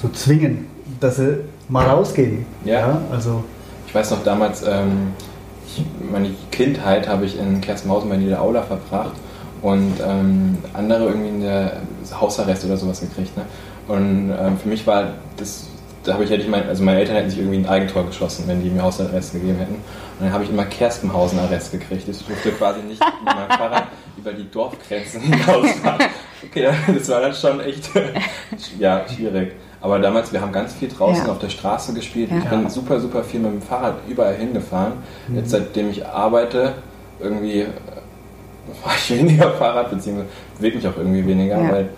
so 0.00 0.08
zwingen, 0.08 0.66
dass 1.00 1.16
sie 1.16 1.40
mal 1.68 1.86
rausgehen. 1.86 2.46
Ja. 2.64 2.80
ja 2.80 3.00
also 3.12 3.44
ich 3.86 3.94
weiß 3.94 4.10
noch 4.12 4.22
damals, 4.22 4.62
ähm, 4.62 5.12
ich, 5.66 5.84
meine 6.10 6.30
Kindheit 6.50 7.08
habe 7.08 7.24
ich 7.26 7.38
in 7.38 7.60
Kersmausen 7.60 8.08
bei 8.08 8.16
der 8.16 8.40
Aula 8.40 8.62
verbracht 8.62 9.12
und 9.62 9.94
ähm, 10.06 10.58
andere 10.74 11.06
irgendwie 11.06 11.28
in 11.28 11.40
der 11.40 11.78
Hausarrest 12.18 12.64
oder 12.64 12.76
sowas 12.76 13.00
gekriegt. 13.00 13.36
Ne? 13.36 13.44
Und 13.88 14.32
ähm, 14.38 14.58
für 14.58 14.68
mich 14.68 14.86
war 14.86 15.14
das, 15.36 15.66
da 16.04 16.14
habe 16.14 16.24
ich 16.24 16.30
hätte 16.30 16.42
ich 16.42 16.48
mein, 16.48 16.68
also 16.68 16.82
meine 16.82 17.00
Eltern 17.00 17.16
hätten 17.16 17.30
sich 17.30 17.38
irgendwie 17.38 17.58
ein 17.58 17.66
Eigentor 17.66 18.06
geschossen, 18.06 18.44
wenn 18.46 18.62
die 18.62 18.70
mir 18.70 18.82
Hausarrest 18.82 19.32
gegeben 19.32 19.58
hätten. 19.58 19.74
Und 19.74 20.26
dann 20.26 20.32
habe 20.32 20.44
ich 20.44 20.50
immer 20.50 20.64
Kerstenhausen-Arrest 20.64 21.72
gekriegt. 21.72 22.08
Ich 22.08 22.24
durfte 22.24 22.50
quasi 22.52 22.80
nicht 22.80 23.00
mit 23.00 23.34
meinem 23.34 23.50
Fahrrad 23.58 23.86
über 24.16 24.32
die 24.32 24.50
Dorfgrenzen 24.50 25.20
hinausfahren. 25.22 26.06
Okay, 26.44 26.68
das 26.94 27.08
war 27.08 27.20
dann 27.20 27.34
schon 27.34 27.60
echt 27.60 27.90
ja, 28.78 29.04
schwierig. 29.08 29.52
Aber 29.80 29.98
damals, 30.00 30.32
wir 30.32 30.40
haben 30.40 30.52
ganz 30.52 30.74
viel 30.74 30.88
draußen 30.88 31.26
ja. 31.26 31.32
auf 31.32 31.38
der 31.38 31.50
Straße 31.50 31.94
gespielt. 31.94 32.30
Ja. 32.30 32.38
Ich 32.38 32.44
bin 32.44 32.68
super, 32.68 32.98
super 32.98 33.22
viel 33.22 33.40
mit 33.40 33.52
dem 33.52 33.62
Fahrrad 33.62 33.96
überall 34.08 34.34
hingefahren. 34.34 34.94
Mhm. 35.28 35.36
Jetzt, 35.36 35.50
seitdem 35.50 35.90
ich 35.90 36.04
arbeite, 36.04 36.74
irgendwie 37.20 37.66
fahre 38.74 38.94
ich 38.96 39.18
weniger 39.18 39.50
Fahrrad, 39.58 39.90
beziehungsweise 39.90 40.28
bewege 40.56 40.76
mich 40.76 40.88
auch 40.88 40.96
irgendwie 40.96 41.26
weniger, 41.26 41.62
ja. 41.62 41.72
weil 41.72 41.88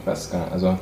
ich 0.00 0.06
weiß 0.06 0.30
gar 0.30 0.40
nicht, 0.40 0.52
also 0.52 0.76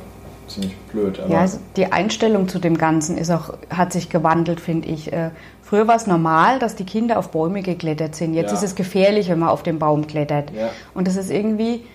ziemlich 0.47 0.75
blöd. 0.91 1.21
ja, 1.29 1.39
also 1.39 1.59
die 1.77 1.91
Einstellung 1.91 2.47
zu 2.47 2.59
dem 2.59 2.77
Ganzen 2.77 3.17
ist 3.17 3.31
auch, 3.31 3.53
hat 3.69 3.93
sich 3.93 4.09
gewandelt, 4.09 4.59
finde 4.59 4.89
ich. 4.89 5.11
Äh, 5.13 5.31
früher 5.61 5.87
war 5.87 5.95
es 5.95 6.07
normal, 6.07 6.59
dass 6.59 6.75
die 6.75 6.83
Kinder 6.83 7.17
auf 7.17 7.29
Bäume 7.29 7.61
geklettert 7.61 8.15
sind. 8.15 8.33
Jetzt 8.33 8.49
ja. 8.49 8.57
ist 8.57 8.63
es 8.63 8.75
gefährlich, 8.75 9.29
wenn 9.29 9.39
man 9.39 9.49
auf 9.49 9.63
den 9.63 9.79
Baum 9.79 10.07
klettert. 10.07 10.51
Ja. 10.51 10.69
Und 10.93 11.07
das 11.07 11.15
ist 11.15 11.31
irgendwie, 11.31 11.85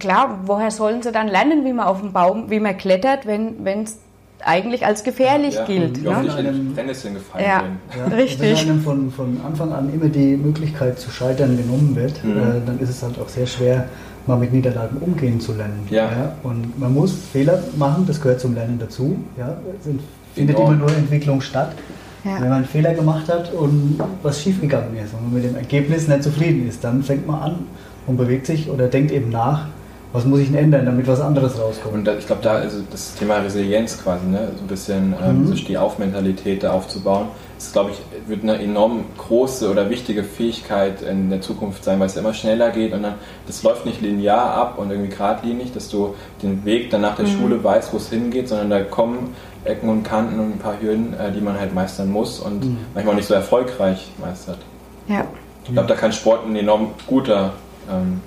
klar, 0.00 0.40
woher 0.46 0.70
sollen 0.70 1.02
sie 1.02 1.12
dann 1.12 1.28
lernen, 1.28 1.64
wie 1.64 1.72
man 1.72 1.86
auf 1.86 2.00
dem 2.00 2.12
Baum, 2.12 2.50
wie 2.50 2.60
man 2.60 2.76
klettert, 2.76 3.26
wenn 3.26 3.84
es 3.84 3.98
eigentlich 4.44 4.84
als 4.84 5.04
gefährlich 5.04 5.54
ja, 5.54 5.64
gilt. 5.64 6.02
Ja, 6.02 6.22
ne? 6.22 6.34
einem 6.34 6.74
Brennnesseln 6.74 7.14
gefallen 7.14 7.44
ja, 7.44 7.64
ja, 7.96 8.06
Richtig. 8.16 8.40
Wenn 8.40 8.70
einem 8.70 8.82
von, 8.82 9.10
von 9.10 9.40
Anfang 9.44 9.72
an 9.72 9.92
immer 9.92 10.08
die 10.08 10.36
Möglichkeit 10.36 10.98
zu 10.98 11.10
scheitern 11.10 11.56
genommen 11.56 11.96
wird, 11.96 12.22
mhm. 12.22 12.32
äh, 12.32 12.42
dann 12.64 12.78
ist 12.78 12.90
es 12.90 13.02
halt 13.02 13.18
auch 13.18 13.28
sehr 13.28 13.46
schwer, 13.46 13.88
mal 14.26 14.36
mit 14.36 14.52
Niederlagen 14.52 14.98
umgehen 14.98 15.40
zu 15.40 15.54
lernen. 15.54 15.86
Ja. 15.90 16.04
ja. 16.04 16.36
Und 16.42 16.78
man 16.78 16.92
muss 16.92 17.14
Fehler 17.32 17.62
machen, 17.76 18.04
das 18.06 18.20
gehört 18.20 18.40
zum 18.40 18.54
Lernen 18.54 18.78
dazu. 18.78 19.16
Ja. 19.38 19.56
Es 19.80 19.88
findet 20.34 20.58
immer 20.58 20.74
nur 20.74 20.90
Entwicklung 20.90 21.40
statt. 21.40 21.72
Ja. 22.24 22.34
Wenn 22.40 22.48
man 22.48 22.58
einen 22.58 22.64
Fehler 22.64 22.92
gemacht 22.92 23.28
hat 23.28 23.52
und 23.52 24.00
was 24.22 24.42
schiefgegangen 24.42 24.96
ist 24.96 25.14
und 25.14 25.22
man 25.22 25.34
mit 25.34 25.44
dem 25.44 25.54
Ergebnis 25.54 26.08
nicht 26.08 26.24
zufrieden 26.24 26.68
ist, 26.68 26.82
dann 26.82 27.04
fängt 27.04 27.26
man 27.26 27.40
an 27.40 27.58
und 28.08 28.16
bewegt 28.16 28.46
sich 28.46 28.68
oder 28.68 28.88
denkt 28.88 29.12
eben 29.12 29.30
nach, 29.30 29.68
was 30.12 30.24
muss 30.24 30.40
ich 30.40 30.48
denn 30.48 30.56
ändern, 30.56 30.86
damit 30.86 31.06
was 31.06 31.20
anderes 31.20 31.60
rauskommt. 31.60 31.94
Und 31.94 32.04
da, 32.04 32.16
ich 32.16 32.26
glaube, 32.26 32.42
da 32.42 32.52
also 32.52 32.78
das 32.90 33.14
Thema 33.16 33.36
Resilienz 33.38 34.02
quasi, 34.02 34.26
ne, 34.26 34.48
so 34.56 34.64
ein 34.64 34.66
bisschen 34.66 35.14
ähm, 35.22 35.42
mhm. 35.42 35.46
so 35.48 35.56
Steh-auf-Mentalität 35.56 36.62
da 36.62 36.72
aufzubauen, 36.72 37.28
ist, 37.58 37.72
glaube 37.72 37.90
ich, 37.90 38.28
wird 38.28 38.42
eine 38.42 38.62
enorm 38.62 39.04
große 39.18 39.70
oder 39.70 39.90
wichtige 39.90 40.24
Fähigkeit 40.24 41.02
in 41.02 41.30
der 41.30 41.40
Zukunft 41.40 41.84
sein, 41.84 41.98
weil 42.00 42.06
es 42.06 42.16
immer 42.16 42.34
schneller 42.34 42.70
geht 42.70 42.92
und 42.92 43.02
dann, 43.02 43.14
das 43.46 43.62
läuft 43.62 43.86
nicht 43.86 44.00
linear 44.00 44.54
ab 44.54 44.78
und 44.78 44.90
irgendwie 44.90 45.10
geradlinig, 45.10 45.72
dass 45.72 45.88
du 45.88 46.14
den 46.42 46.64
Weg 46.64 46.90
dann 46.90 47.00
nach 47.00 47.16
der 47.16 47.26
mhm. 47.26 47.38
Schule 47.38 47.64
weißt, 47.64 47.92
wo 47.92 47.96
es 47.96 48.08
hingeht, 48.10 48.48
sondern 48.48 48.70
da 48.70 48.80
kommen 48.82 49.34
Ecken 49.64 49.88
und 49.88 50.02
Kanten 50.04 50.38
und 50.38 50.52
ein 50.52 50.58
paar 50.58 50.80
Hürden, 50.80 51.14
äh, 51.14 51.32
die 51.32 51.40
man 51.40 51.58
halt 51.58 51.74
meistern 51.74 52.10
muss 52.10 52.40
und 52.40 52.64
mhm. 52.64 52.78
manchmal 52.94 53.14
auch 53.14 53.16
nicht 53.16 53.28
so 53.28 53.34
erfolgreich 53.34 54.10
meistert. 54.20 54.58
Ja. 55.08 55.26
Ich 55.64 55.72
glaube, 55.72 55.88
da 55.88 55.94
kann 55.94 56.12
Sport 56.12 56.46
ein 56.46 56.54
enorm 56.54 56.90
guter 57.06 57.52
ähm, 57.90 58.20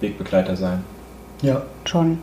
Wegbegleiter 0.00 0.56
sein. 0.56 0.84
Ja. 1.42 1.62
Schon. 1.84 2.22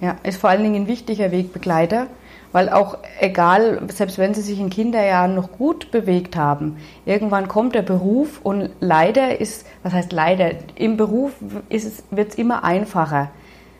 Ja, 0.00 0.16
ist 0.22 0.40
vor 0.40 0.50
allen 0.50 0.62
Dingen 0.62 0.82
ein 0.82 0.88
wichtiger 0.88 1.30
Wegbegleiter, 1.30 2.06
weil 2.52 2.68
auch 2.68 2.98
egal, 3.18 3.80
selbst 3.88 4.18
wenn 4.18 4.34
sie 4.34 4.42
sich 4.42 4.60
in 4.60 4.70
Kinderjahren 4.70 5.34
noch 5.34 5.52
gut 5.52 5.90
bewegt 5.90 6.36
haben, 6.36 6.76
irgendwann 7.06 7.48
kommt 7.48 7.74
der 7.74 7.82
Beruf 7.82 8.40
und 8.42 8.70
leider 8.80 9.40
ist, 9.40 9.66
was 9.82 9.94
heißt 9.94 10.12
leider, 10.12 10.52
im 10.74 10.96
Beruf 10.96 11.32
wird 11.40 12.28
es 12.28 12.34
immer 12.34 12.62
einfacher. 12.62 13.30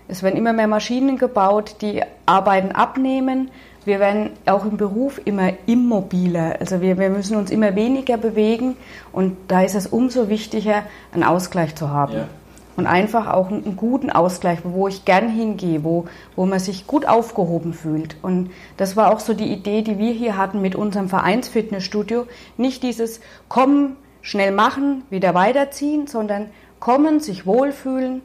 Es 0.09 0.23
werden 0.23 0.37
immer 0.37 0.53
mehr 0.53 0.69
Maschinen 0.69 1.19
gebaut, 1.19 1.77
die 1.81 2.03
Arbeiten 2.27 2.73
abnehmen. 2.73 3.51
wir 3.85 4.01
werden 4.01 4.31
auch 4.47 4.65
im 4.65 4.77
Beruf 4.77 5.21
immer 5.25 5.53
immobiler. 5.67 6.57
Also 6.59 6.81
wir, 6.81 6.99
wir 6.99 7.11
müssen 7.11 7.37
uns 7.37 7.51
immer 7.51 7.77
weniger 7.77 8.17
bewegen 8.17 8.77
und 9.13 9.37
da 9.49 9.63
ist 9.63 9.75
es 9.75 9.87
umso 9.87 10.29
wichtiger, 10.29 10.83
einen 11.13 11.23
Ausgleich 11.23 11.77
zu 11.77 11.91
haben. 11.91 12.15
Ja. 12.15 12.29
Und 12.77 12.87
einfach 12.87 13.33
auch 13.33 13.51
einen, 13.51 13.77
guten 13.77 14.11
Ausgleich, 14.11 14.59
wo 14.63 14.87
ich 14.87 15.07
gern 15.07 15.29
hingehe, 15.31 15.83
wo, 15.83 16.07
wo 16.35 16.45
man 16.45 16.59
sich 16.59 16.87
gut 16.87 17.09
aufgehoben 17.09 17.73
fühlt. 17.73 18.17
Und 18.23 18.51
das 18.77 18.97
war 18.97 19.13
auch 19.13 19.21
so 19.21 19.33
die 19.33 19.51
Idee, 19.51 19.81
die 19.81 19.99
wir 19.99 20.13
hier 20.13 20.37
hatten 20.37 20.61
mit 20.61 20.75
unserem 20.75 21.09
Vereinsfitnessstudio. 21.09 22.27
Nicht 22.59 22.83
dieses 22.83 23.21
kommen, 23.49 23.97
schnell 24.21 24.53
machen, 24.53 25.05
wieder 25.09 25.35
weiterziehen, 25.35 26.07
sondern 26.07 26.51
kommen, 26.79 27.21
sich 27.21 27.47
wohlfühlen, 27.47 28.21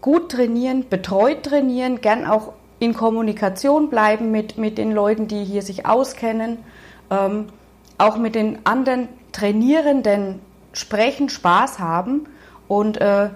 gut 0.00 0.30
trainieren, 0.30 0.88
betreut 0.88 1.42
trainieren, 1.42 2.00
gern 2.00 2.26
auch 2.26 2.52
in 2.78 2.94
Kommunikation 2.94 3.90
bleiben 3.90 4.30
mit, 4.30 4.58
mit 4.58 4.78
den 4.78 4.92
Leuten, 4.92 5.28
die 5.28 5.44
hier 5.44 5.62
sich 5.62 5.86
auskennen, 5.86 6.58
ähm, 7.10 7.46
auch 7.98 8.16
mit 8.16 8.34
den 8.34 8.64
anderen 8.64 9.08
Trainierenden 9.32 10.40
sprechen, 10.72 11.28
Spaß 11.28 11.78
haben 11.78 12.26
und 12.68 13.00
äh, 13.00 13.30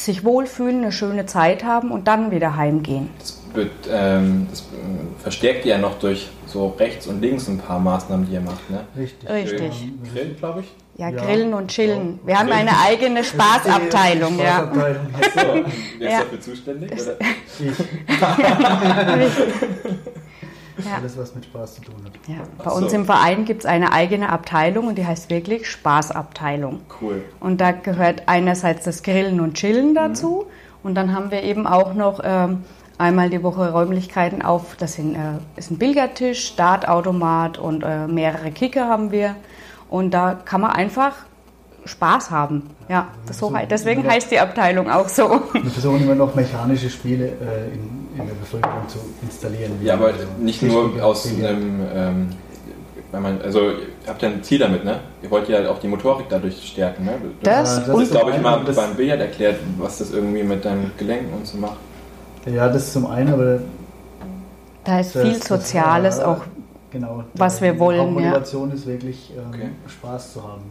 sich 0.00 0.24
wohlfühlen, 0.24 0.82
eine 0.82 0.92
schöne 0.92 1.26
Zeit 1.26 1.64
haben 1.64 1.90
und 1.90 2.06
dann 2.08 2.30
wieder 2.30 2.56
heimgehen. 2.56 3.08
Das, 3.18 3.40
wird, 3.54 3.70
ähm, 3.90 4.46
das 4.50 4.60
äh, 4.60 4.64
verstärkt 5.22 5.64
ihr 5.64 5.72
ja 5.72 5.78
noch 5.78 5.98
durch 5.98 6.28
so 6.46 6.68
rechts 6.78 7.06
und 7.06 7.20
links 7.20 7.48
ein 7.48 7.58
paar 7.58 7.78
Maßnahmen, 7.80 8.26
die 8.26 8.34
ihr 8.34 8.40
macht, 8.40 8.70
ne? 8.70 8.80
Richtig. 8.96 9.28
Richtig. 9.28 9.88
Grill, 10.12 10.34
glaube 10.38 10.60
ich. 10.60 10.66
Ja, 10.98 11.08
Ja. 11.10 11.22
grillen 11.24 11.52
und 11.54 11.68
chillen. 11.70 12.20
Ja. 12.22 12.26
Wir 12.28 12.38
haben 12.38 12.52
eine 12.52 12.70
eigene 12.78 13.22
Spaßabteilung, 13.24 14.38
ja. 14.38 14.70
Spaßabteilung. 14.72 15.64
Wer 15.98 16.08
ist 16.08 16.12
Ja. 16.12 16.20
dafür 16.20 16.40
zuständig? 16.40 16.90
Ja. 20.78 20.96
Alles, 20.96 21.16
was 21.16 21.34
mit 21.34 21.46
Spaß 21.46 21.76
zu 21.76 21.80
tun 21.82 21.94
hat. 22.04 22.12
Ja, 22.28 22.44
bei 22.58 22.70
so. 22.70 22.76
uns 22.76 22.92
im 22.92 23.06
Verein 23.06 23.44
gibt 23.44 23.60
es 23.60 23.66
eine 23.66 23.92
eigene 23.92 24.28
Abteilung 24.28 24.88
und 24.88 24.98
die 24.98 25.06
heißt 25.06 25.30
wirklich 25.30 25.70
Spaßabteilung. 25.70 26.80
Cool. 27.00 27.24
Und 27.40 27.60
da 27.60 27.72
gehört 27.72 28.24
einerseits 28.26 28.84
das 28.84 29.02
Grillen 29.02 29.40
und 29.40 29.54
Chillen 29.54 29.94
dazu 29.94 30.46
und 30.82 30.94
dann 30.94 31.14
haben 31.14 31.30
wir 31.30 31.42
eben 31.42 31.66
auch 31.66 31.94
noch 31.94 32.20
ähm, 32.22 32.64
einmal 32.98 33.30
die 33.30 33.42
Woche 33.42 33.72
Räumlichkeiten 33.72 34.42
auf. 34.42 34.76
Das 34.76 34.94
sind, 34.94 35.14
äh, 35.14 35.38
ist 35.56 35.70
ein 35.70 35.78
Billardtisch, 35.78 36.46
Startautomat 36.46 37.58
und 37.58 37.82
äh, 37.82 38.06
mehrere 38.06 38.50
Kicker 38.50 38.88
haben 38.88 39.10
wir. 39.10 39.36
Und 39.88 40.12
da 40.12 40.34
kann 40.34 40.60
man 40.60 40.72
einfach 40.72 41.12
Spaß 41.86 42.30
haben. 42.30 42.62
Ja, 42.88 43.08
das 43.26 43.38
so, 43.38 43.52
deswegen 43.70 44.06
heißt 44.08 44.30
die 44.30 44.38
Abteilung 44.38 44.90
auch 44.90 45.08
so. 45.08 45.40
Wir 45.52 45.70
versuchen 45.70 46.02
immer 46.02 46.14
noch 46.14 46.34
mechanische 46.34 46.90
Spiele 46.90 47.26
äh, 47.26 47.74
in, 47.74 48.20
in 48.20 48.26
der 48.26 48.34
Bevölkerung 48.34 48.88
zu 48.88 48.98
installieren. 49.22 49.72
Ja, 49.82 49.94
aber 49.94 50.06
Also 50.06 50.20
nicht 50.38 50.62
nur 50.62 51.02
aus 51.02 51.26
einem, 51.26 51.80
ähm, 51.94 52.28
wenn 53.12 53.22
man, 53.22 53.40
also 53.42 53.60
ihr 53.70 53.76
habt 54.08 54.22
ja 54.22 54.28
ein 54.28 54.42
Ziel 54.42 54.58
damit, 54.58 54.84
ne? 54.84 55.00
Ihr 55.22 55.30
wollt 55.30 55.48
ja 55.48 55.68
auch 55.70 55.78
die 55.78 55.88
Motorik 55.88 56.26
dadurch 56.28 56.62
stärken, 56.66 57.04
ne? 57.04 57.12
Das 57.42 57.76
das 57.76 57.86
Das 57.86 57.94
und 57.94 58.02
ist, 58.02 58.10
glaube 58.10 58.30
ich, 58.32 58.40
mal 58.40 58.64
das- 58.64 58.76
beim 58.76 58.94
Billard 58.94 59.20
erklärt, 59.20 59.56
was 59.78 59.98
das 59.98 60.10
irgendwie 60.12 60.42
mit 60.42 60.64
deinen 60.64 60.90
Gelenken 60.96 61.32
und 61.34 61.46
so 61.46 61.56
macht. 61.58 61.76
Ja, 62.46 62.68
das 62.68 62.84
ist 62.84 62.92
zum 62.92 63.06
einen, 63.06 63.32
aber 63.32 63.58
da 64.84 65.00
ist 65.00 65.14
das, 65.16 65.22
viel 65.22 65.32
das, 65.38 65.48
Soziales 65.48 66.18
äh, 66.18 66.22
auch. 66.22 66.42
Genau. 66.92 67.24
was 67.34 67.56
die 67.56 67.64
wir 67.64 67.78
wollen, 67.80 67.98
ja. 67.98 68.04
Hauptmotivation 68.04 68.70
ist 68.72 68.86
wirklich 68.86 69.32
ähm, 69.36 69.42
Okay. 69.52 69.68
Spaß 69.88 70.32
zu 70.34 70.42
haben. 70.42 70.62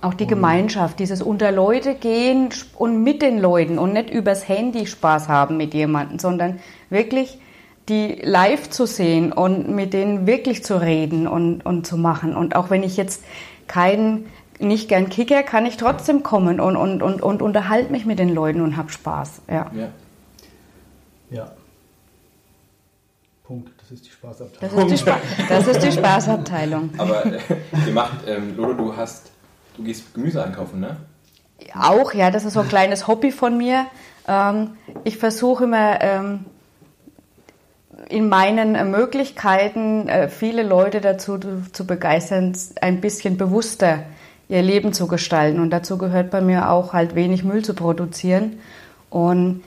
Auch 0.00 0.14
die 0.14 0.26
Gemeinschaft, 0.26 0.98
dieses 0.98 1.22
unter 1.22 1.50
Leute 1.52 1.94
gehen 1.94 2.50
und 2.76 3.02
mit 3.02 3.22
den 3.22 3.40
Leuten 3.40 3.78
und 3.78 3.92
nicht 3.92 4.10
übers 4.10 4.48
Handy 4.48 4.86
Spaß 4.86 5.28
haben 5.28 5.56
mit 5.56 5.74
jemandem, 5.74 6.18
sondern 6.18 6.60
wirklich 6.90 7.40
die 7.88 8.18
live 8.22 8.68
zu 8.70 8.86
sehen 8.86 9.32
und 9.32 9.68
mit 9.68 9.92
denen 9.92 10.26
wirklich 10.26 10.64
zu 10.64 10.80
reden 10.80 11.26
und, 11.26 11.64
und 11.64 11.86
zu 11.86 11.96
machen. 11.96 12.36
Und 12.36 12.56
auch 12.56 12.68
wenn 12.70 12.82
ich 12.82 12.96
jetzt 12.96 13.24
keinen, 13.68 14.26
nicht 14.58 14.88
gern 14.88 15.08
kicke, 15.08 15.42
kann 15.44 15.66
ich 15.66 15.76
trotzdem 15.76 16.22
kommen 16.22 16.60
und, 16.60 16.76
und, 16.76 17.02
und, 17.02 17.22
und 17.22 17.42
unterhalte 17.42 17.92
mich 17.92 18.04
mit 18.04 18.18
den 18.18 18.34
Leuten 18.34 18.60
und 18.60 18.76
habe 18.76 18.90
Spaß. 18.90 19.42
Ja. 19.48 19.70
Ja. 19.74 19.88
Ja. 21.30 21.52
Punkt. 23.44 23.70
Das 23.80 23.92
ist 23.92 24.04
die 24.04 24.10
Das 24.10 24.16
Spaßabteilung. 24.16 24.78
ist 24.78 24.90
die, 24.90 24.98
Spa 24.98 25.18
das 25.48 25.66
ist 25.68 25.82
die 25.82 25.92
Spaßabteilung. 25.98 26.90
Aber 26.98 27.24
äh, 27.26 27.38
ihr 27.86 27.92
macht, 27.92 28.26
ähm, 28.26 28.56
Lolo, 28.56 28.72
du 28.74 28.96
hast, 28.96 29.30
du 29.76 29.82
gehst 29.82 30.14
Gemüse 30.14 30.42
einkaufen, 30.42 30.80
ne? 30.80 30.96
Auch, 31.74 32.12
ja, 32.14 32.30
das 32.30 32.44
ist 32.44 32.54
so 32.54 32.60
ein 32.60 32.68
kleines 32.68 33.06
Hobby 33.06 33.32
von 33.32 33.56
mir. 33.56 33.86
Ähm, 34.28 34.76
ich 35.04 35.18
versuche 35.18 35.64
immer 35.64 36.00
ähm, 36.00 36.44
in 38.08 38.28
meinen 38.28 38.74
äh, 38.74 38.84
Möglichkeiten 38.84 40.08
äh, 40.08 40.28
viele 40.28 40.62
Leute 40.62 41.00
dazu 41.00 41.38
zu, 41.72 41.86
begeistern, 41.86 42.56
ein 42.80 43.00
bisschen 43.00 43.36
bewusster 43.36 44.00
ihr 44.48 44.62
Leben 44.62 44.92
zu 44.92 45.06
gestalten. 45.06 45.60
Und 45.60 45.70
dazu 45.70 45.98
gehört 45.98 46.30
bei 46.30 46.40
mir 46.40 46.70
auch 46.70 46.92
halt 46.92 47.14
wenig 47.14 47.42
Müll 47.42 47.64
zu 47.64 47.74
produzieren. 47.74 48.58
Und 49.10 49.64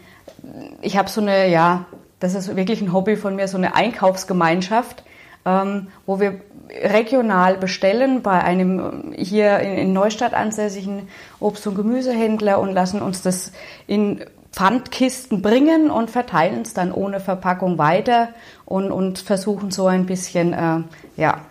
ich 0.82 0.98
habe 0.98 1.10
so 1.10 1.22
eine, 1.22 1.50
ja, 1.50 1.86
das 2.20 2.36
ist 2.36 2.56
wirklich 2.56 2.82
ein 2.82 2.94
Hobby 2.94 3.16
von 3.16 3.36
mir, 3.36 3.48
so 3.48 3.58
eine 3.58 3.76
Einkaufsgemeinschaft, 3.76 5.04
ähm, 5.46 5.88
wo 6.06 6.20
wir 6.20 6.40
regional 6.70 7.58
bestellen 7.58 8.22
bei 8.22 8.44
einem 8.44 8.80
ähm, 8.80 9.14
hier 9.18 9.60
in, 9.60 9.94
Neustadt 9.94 10.34
ansässigen 10.34 11.08
Obst- 11.40 11.68
und 11.68 11.76
Gemüsehändler 11.76 12.60
und 12.60 12.74
lassen 12.74 13.02
uns 13.02 13.22
das 13.22 13.52
in 13.88 14.22
Pfandkisten 14.52 15.42
bringen 15.42 15.92
und 15.92 16.10
verteilen 16.10 16.62
es 16.64 16.74
dann 16.74 16.92
ohne 16.92 17.20
Verpackung 17.20 17.78
weiter 17.78 18.30
und, 18.66 18.92
und 18.92 19.20
versuchen 19.20 19.72
so 19.72 19.88
ein 19.88 20.06
bisschen, 20.06 20.54
äh, 20.54 20.82
ja, 21.18 21.42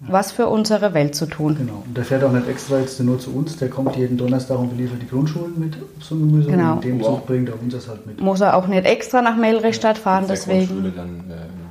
was 0.00 0.32
für 0.32 0.48
unsere 0.48 0.94
Welt 0.94 1.14
zu 1.14 1.26
tun. 1.26 1.56
Genau. 1.56 1.84
Und 1.86 1.96
der 1.96 2.04
fährt 2.04 2.24
auch 2.24 2.32
nicht 2.32 2.48
extra 2.48 2.80
jetzt 2.80 3.00
nur 3.00 3.20
zu 3.20 3.30
uns, 3.34 3.56
der 3.56 3.70
kommt 3.70 3.96
jeden 3.96 4.16
Donnerstag 4.16 4.58
und 4.58 4.70
beliefert 4.70 5.00
die 5.00 5.06
Grundschulen 5.06 5.58
mit 5.58 5.76
Obst 5.96 6.10
und 6.12 6.28
Gemüse. 6.28 6.50
Genau. 6.50 6.72
Und 6.74 6.84
in 6.84 6.98
dem 6.98 7.00
Wow. 7.00 7.18
Zug 7.18 7.26
bringt 7.26 7.48
er 7.48 7.60
uns 7.60 7.72
das 7.72 7.88
halt 7.88 8.04
mit. 8.06 8.20
Muss 8.20 8.40
er 8.40 8.56
auch 8.56 8.66
nicht 8.66 8.84
extra 8.84 9.22
nach 9.22 9.36
Melrichstadt 9.36 9.98
fahren, 9.98 10.24
deswegen. 10.28 10.66
Grundschule 10.66 10.90
dann 10.90 11.24
äh, 11.30 11.61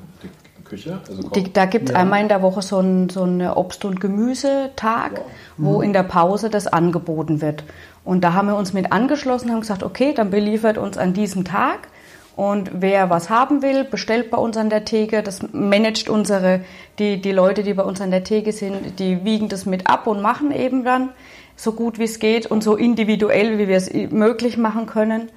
Küche? 0.72 1.00
Also? 1.08 1.30
Die, 1.30 1.52
da 1.52 1.66
gibt 1.66 1.90
es 1.90 1.94
Ja. 1.94 2.00
einmal 2.02 2.22
in 2.22 2.28
der 2.30 2.42
Woche 2.42 2.62
so 2.62 2.78
einen 2.78 3.10
so 3.10 3.24
Obst- 3.24 3.86
und 3.86 4.00
Gemüsetag, 4.00 5.12
Wow. 5.18 5.26
wo 5.58 5.82
in 5.82 5.94
der 5.94 6.04
Pause 6.04 6.50
das 6.50 6.68
angeboten 6.68 7.42
wird. 7.42 7.64
Und 8.06 8.24
da 8.24 8.34
haben 8.34 8.48
wir 8.48 8.56
uns 8.56 8.74
mit 8.74 8.92
angeschlossen, 8.92 9.52
haben 9.52 9.60
gesagt, 9.60 9.84
okay, 9.84 10.14
dann 10.16 10.30
beliefert 10.32 10.78
uns 10.78 10.98
an 10.98 11.14
diesem 11.14 11.44
Tag. 11.44 11.90
Und 12.38 12.72
wer 12.74 13.10
was 13.10 13.30
haben 13.30 13.62
will, 13.62 13.84
bestellt 13.84 14.32
bei 14.32 14.38
uns 14.38 14.56
an 14.58 14.70
der 14.70 14.86
Theke. 14.86 15.22
Das 15.22 15.42
managt 15.52 16.10
unsere, 16.10 16.62
die, 16.98 17.22
die 17.22 17.34
Leute, 17.34 17.62
die 17.64 17.74
bei 17.74 17.84
uns 17.84 18.00
an 18.02 18.10
der 18.10 18.24
Theke 18.24 18.54
sind, 18.54 19.00
die 19.00 19.26
wiegen 19.26 19.50
das 19.50 19.66
mit 19.66 19.88
ab 19.88 20.08
und 20.08 20.22
machen 20.22 20.52
eben 20.52 20.84
dann 20.86 21.10
so 21.58 21.74
gut 21.74 22.00
wie 22.00 22.06
es 22.06 22.18
geht 22.20 22.48
und 22.48 22.64
so 22.64 22.76
individuell, 22.76 23.58
wie 23.60 23.68
wir 23.68 23.76
es 23.76 23.92
möglich 24.12 24.58
machen 24.58 24.86
können. 24.86 25.30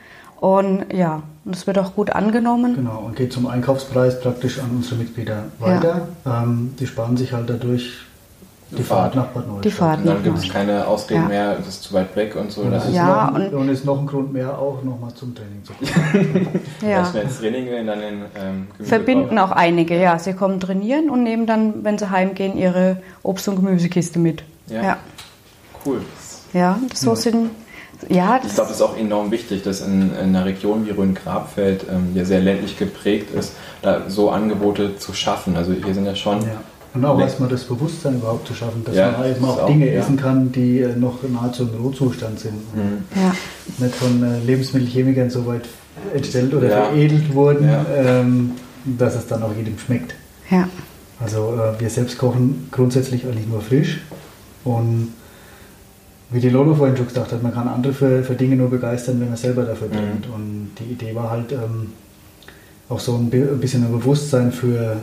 Und 0.45 0.93
ja, 0.93 1.23
und 1.47 1.57
es 1.57 1.67
wird 1.67 1.79
auch 1.79 1.95
gut 1.95 2.11
angenommen. 2.11 2.75
Genau, 2.75 2.99
und 3.07 3.17
geht 3.17 3.33
zum 3.33 3.47
Einkaufspreis 3.47 4.21
praktisch 4.21 4.59
an 4.59 4.71
unsere 4.77 4.97
Mitglieder 4.97 5.45
weiter. 5.59 6.09
Ähm, 6.27 6.75
die 6.79 6.87
sparen 6.87 7.17
sich 7.17 7.33
halt 7.33 7.49
dadurch 7.49 7.93
die, 8.71 8.83
Fahrt. 8.83 9.15
Fahrt 9.15 9.17
nach 9.17 9.27
Bad 9.29 9.47
Neustadt. 9.47 9.65
Die 9.65 9.71
Fahrt 9.71 10.01
Und 10.01 10.07
dann 10.07 10.23
gibt 10.23 10.37
es 10.37 10.49
keine 10.51 10.87
Ausreden 10.87 11.23
Ja. 11.23 11.29
mehr, 11.29 11.57
es 11.59 11.67
ist 11.69 11.83
zu 11.85 11.95
weit 11.95 12.15
weg 12.15 12.37
und 12.37 12.53
so. 12.53 12.61
Und, 12.61 12.73
Das 12.73 12.83
das 12.83 12.91
ist 12.91 12.97
Ja, 12.97 13.31
noch, 13.31 13.35
und- 13.41 13.55
und 13.55 13.69
ist 13.71 13.87
noch 13.87 13.99
ein 13.99 14.07
Grund 14.07 14.35
mehr 14.35 14.59
auch, 14.59 14.83
nochmal 14.83 15.15
zum 15.15 15.35
Training 15.35 15.65
zu 15.65 15.73
kommen. 15.73 16.49
Ja. 16.87 17.07
schnell 17.07 17.23
ins 17.25 17.39
Training 17.39 17.65
gehen, 17.65 17.87
dann 17.87 18.01
den 18.01 18.15
ähm, 18.37 18.67
Gemüse 18.77 18.89
Verbinden 18.89 19.39
auch 19.39 19.51
einige, 19.53 19.99
ja. 19.99 20.19
Sie 20.19 20.35
kommen 20.35 20.61
trainieren 20.61 21.09
und 21.09 21.23
nehmen 21.23 21.47
dann, 21.47 21.85
wenn 21.85 21.97
sie 21.97 22.11
heimgehen, 22.11 22.59
ihre 22.59 22.99
Obst- 23.23 23.49
und 23.49 23.57
Gemüsekiste 23.57 24.19
mit. 24.19 24.43
Ja. 24.67 24.83
ja. 24.83 24.97
Cool. 25.87 26.03
Ja, 26.53 26.79
das 26.91 27.01
so 27.01 27.11
Ja. 27.11 27.17
sind, 27.17 27.51
ja, 28.09 28.41
Ich 28.45 28.55
glaube, 28.55 28.69
das 28.69 28.77
ist 28.79 28.83
auch 28.83 28.97
enorm 28.97 29.31
wichtig, 29.31 29.63
dass 29.63 29.81
in, 29.81 30.11
in 30.13 30.17
einer 30.17 30.45
Region 30.45 30.87
wie 30.87 30.91
Rhön-Grabfeld, 30.91 31.85
ähm, 31.91 32.09
die 32.15 32.19
ja 32.19 32.25
sehr 32.25 32.41
ländlich 32.41 32.77
geprägt 32.79 33.35
ist, 33.35 33.53
da 33.83 34.03
so 34.09 34.31
Angebote 34.31 34.97
zu 34.99 35.13
schaffen. 35.15 35.57
Also 35.57 35.73
hier 35.73 35.95
sind 35.95 36.07
ja 36.07 36.15
schon 36.15 36.41
Ja. 36.43 36.61
Und 36.95 37.05
auch 37.05 37.19
erstmal 37.21 37.49
das 37.49 37.65
Bewusstsein 37.65 38.15
überhaupt 38.15 38.47
zu 38.47 38.55
schaffen, 38.55 38.85
dass 38.85 38.95
Ja, 38.95 39.11
man 39.19 39.29
eben 39.29 39.45
auch 39.45 39.61
auch, 39.63 39.67
Dinge 39.67 39.93
ja. 39.93 39.99
essen 40.01 40.17
kann, 40.17 40.53
die 40.53 40.79
äh, 40.81 40.95
noch 40.95 41.19
nahezu 41.29 41.65
im 41.65 41.83
Rohzustand 41.83 42.39
sind. 42.39 42.55
Mhm. 42.73 43.05
ja, 43.17 43.35
Nicht 43.85 43.97
von 43.97 44.23
äh, 44.23 44.39
Lebensmittelchemikern 44.47 45.29
so 45.29 45.45
weit 45.47 45.63
entstellt 46.15 46.55
oder 46.55 46.69
Ja. 46.69 46.85
veredelt 46.85 47.35
wurden, 47.35 47.69
Ja. 47.69 47.85
ähm, 47.97 48.53
dass 48.85 49.17
es 49.17 49.27
dann 49.27 49.43
auch 49.43 49.51
jedem 49.57 49.77
schmeckt. 49.77 50.15
ja, 50.51 50.69
Also 51.19 51.55
äh, 51.59 51.81
wir 51.81 51.91
selbst 51.91 52.17
kochen 52.17 52.69
grundsätzlich 52.71 53.25
eigentlich 53.25 53.49
nur 53.49 53.61
frisch 53.61 54.01
und 54.63 55.13
wie 56.35 56.41
die 56.41 56.49
Lolo 56.51 56.75
vorhin 56.75 56.97
schon 56.97 57.07
gesagt 57.07 57.33
hat, 57.33 57.43
man 57.43 57.55
kann 57.55 57.69
andere 57.69 57.93
für, 57.93 58.23
für 58.25 58.35
Dinge 58.35 58.57
nur 58.57 58.69
begeistern, 58.71 59.21
wenn 59.21 59.29
man 59.29 59.37
selber 59.37 59.63
dafür 59.63 59.89
Mhm. 59.89 59.93
brennt. 59.93 60.27
Und 60.27 60.71
die 60.81 60.93
Idee 60.93 61.15
war 61.15 61.31
halt 61.31 61.53
ähm, 61.53 61.93
auch 62.89 62.99
so 63.01 63.15
ein, 63.17 63.31
bi- 63.31 63.43
ein 63.43 63.61
bisschen 63.61 63.85
ein 63.85 63.93
Bewusstsein 63.93 64.51
für 64.53 64.97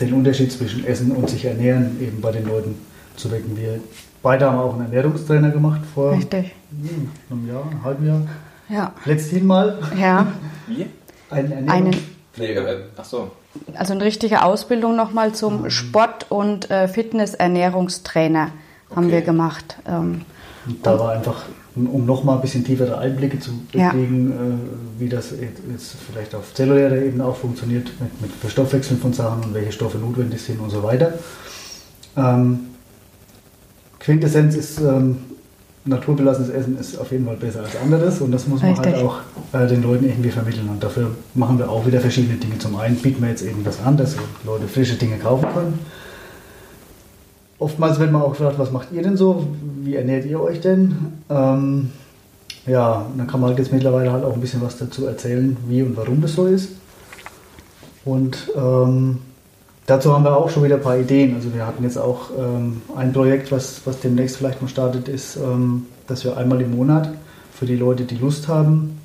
den 0.00 0.12
Unterschied 0.12 0.50
zwischen 0.52 0.84
Essen 0.84 1.12
und 1.12 1.28
sich 1.30 1.44
ernähren 1.44 1.96
eben 2.00 2.20
bei 2.20 2.32
den 2.32 2.46
Leuten 2.46 2.74
zu 3.16 3.30
wecken. 3.30 3.56
Wir 3.56 3.80
beide 4.22 4.46
haben 4.50 4.58
auch 4.58 4.74
einen 4.74 4.84
Ernährungstrainer 4.92 5.50
gemacht 5.50 5.80
vor 5.94 6.12
richtig. 6.12 6.52
hm, 6.70 7.08
einem 7.30 7.48
Jahr, 7.48 7.62
einem 7.70 7.84
halben 7.84 8.06
Jahr. 8.06 8.22
Ja, 8.68 8.92
Letzthin 9.04 9.46
mal 9.46 9.78
ja. 9.98 10.26
Wie? 10.66 10.86
Einen, 11.30 11.94
Nee, 12.36 12.52
äh, 12.54 12.76
ach 12.96 13.04
so. 13.04 13.30
Also 13.74 13.92
eine 13.92 14.04
richtige 14.04 14.42
Ausbildung 14.44 14.94
nochmal 14.96 15.32
zum 15.32 15.62
Mhm. 15.62 15.70
Sport- 15.70 16.26
und 16.30 16.70
äh, 16.70 16.86
Fitness-Ernährungstrainer 16.88 18.50
haben 18.94 19.04
Okay. 19.06 19.12
wir 19.12 19.20
gemacht. 19.22 19.76
Ähm, 19.86 20.22
Und 20.66 20.84
da 20.84 20.98
war 20.98 21.12
einfach, 21.12 21.44
um 21.74 22.04
nochmal 22.04 22.36
ein 22.36 22.42
bisschen 22.42 22.64
tiefere 22.64 22.98
Einblicke 22.98 23.38
zu 23.38 23.50
Ja. 23.72 23.90
kriegen, 23.90 24.30
äh, 24.30 25.00
wie 25.00 25.08
das 25.08 25.30
jetzt 25.30 25.96
vielleicht 26.06 26.34
auf 26.34 26.52
zellulärer 26.54 26.96
Ebene 26.96 27.24
auch 27.24 27.36
funktioniert, 27.36 27.90
mit, 28.00 28.20
mit 28.20 28.30
Verstoffwechseln 28.32 29.00
von 29.00 29.12
Sachen 29.12 29.44
und 29.44 29.54
welche 29.54 29.72
Stoffe 29.72 29.98
notwendig 29.98 30.42
sind 30.42 30.60
und 30.60 30.70
so 30.70 30.82
weiter. 30.82 31.14
Ähm, 32.16 32.60
Quintessenz 34.00 34.54
ist, 34.56 34.80
ähm, 34.80 35.18
naturbelassenes 35.84 36.50
Essen 36.50 36.78
ist 36.78 36.98
auf 36.98 37.10
jeden 37.10 37.24
Fall 37.26 37.36
besser 37.36 37.60
als 37.60 37.76
anderes 37.82 38.20
und 38.20 38.32
das 38.32 38.46
muss 38.46 38.60
man 38.62 38.72
Richtig. 38.72 38.94
halt 38.94 39.04
auch 39.04 39.20
äh, 39.52 39.66
den 39.66 39.82
Leuten 39.82 40.04
irgendwie 40.04 40.30
vermitteln 40.30 40.68
und 40.68 40.82
dafür 40.82 41.10
machen 41.34 41.58
wir 41.58 41.70
auch 41.70 41.86
wieder 41.86 42.00
verschiedene 42.00 42.36
Dinge. 42.38 42.58
Zum 42.58 42.76
einen 42.76 42.96
bieten 42.96 43.22
wir 43.22 43.30
jetzt 43.30 43.42
eben 43.42 43.64
das 43.64 43.80
an, 43.84 43.96
dass 43.96 44.16
Leute 44.44 44.68
frische 44.68 44.96
Dinge 44.96 45.16
kaufen 45.16 45.46
können. 45.54 45.78
Oftmals 47.60 47.98
wird 48.00 48.10
man 48.10 48.22
auch 48.22 48.30
gefragt, 48.30 48.58
was 48.58 48.72
macht 48.72 48.90
ihr 48.90 49.02
denn 49.02 49.18
so? 49.18 49.46
Wie 49.82 49.94
ernährt 49.94 50.24
ihr 50.24 50.40
euch 50.40 50.60
denn? 50.60 50.96
Ähm, 51.28 51.90
ja, 52.66 53.04
dann 53.16 53.26
kann 53.26 53.40
man 53.40 53.50
halt 53.50 53.58
jetzt 53.58 53.70
mittlerweile 53.70 54.10
halt 54.10 54.24
auch 54.24 54.32
ein 54.32 54.40
bisschen 54.40 54.62
was 54.62 54.78
dazu 54.78 55.06
erzählen, 55.06 55.56
wie 55.68 55.82
und 55.82 55.94
warum 55.96 56.22
das 56.22 56.34
so 56.34 56.46
ist. 56.46 56.70
Und 58.06 58.50
ähm, 58.56 59.18
dazu 59.84 60.14
haben 60.14 60.24
wir 60.24 60.34
auch 60.34 60.48
schon 60.48 60.64
wieder 60.64 60.76
ein 60.76 60.82
paar 60.82 60.96
Ideen. 60.96 61.34
Also 61.34 61.52
wir 61.54 61.66
hatten 61.66 61.84
jetzt 61.84 61.98
auch 61.98 62.30
ähm, 62.38 62.80
ein 62.96 63.12
Projekt, 63.12 63.52
was, 63.52 63.82
was 63.84 64.00
demnächst 64.00 64.38
vielleicht 64.38 64.62
mal 64.62 64.68
startet, 64.68 65.08
ist, 65.08 65.36
ähm, 65.36 65.86
dass 66.06 66.24
wir 66.24 66.38
einmal 66.38 66.62
im 66.62 66.74
Monat 66.74 67.12
für 67.52 67.66
die 67.66 67.76
Leute, 67.76 68.04
die 68.04 68.16
Lust 68.16 68.48
haben, 68.48 68.98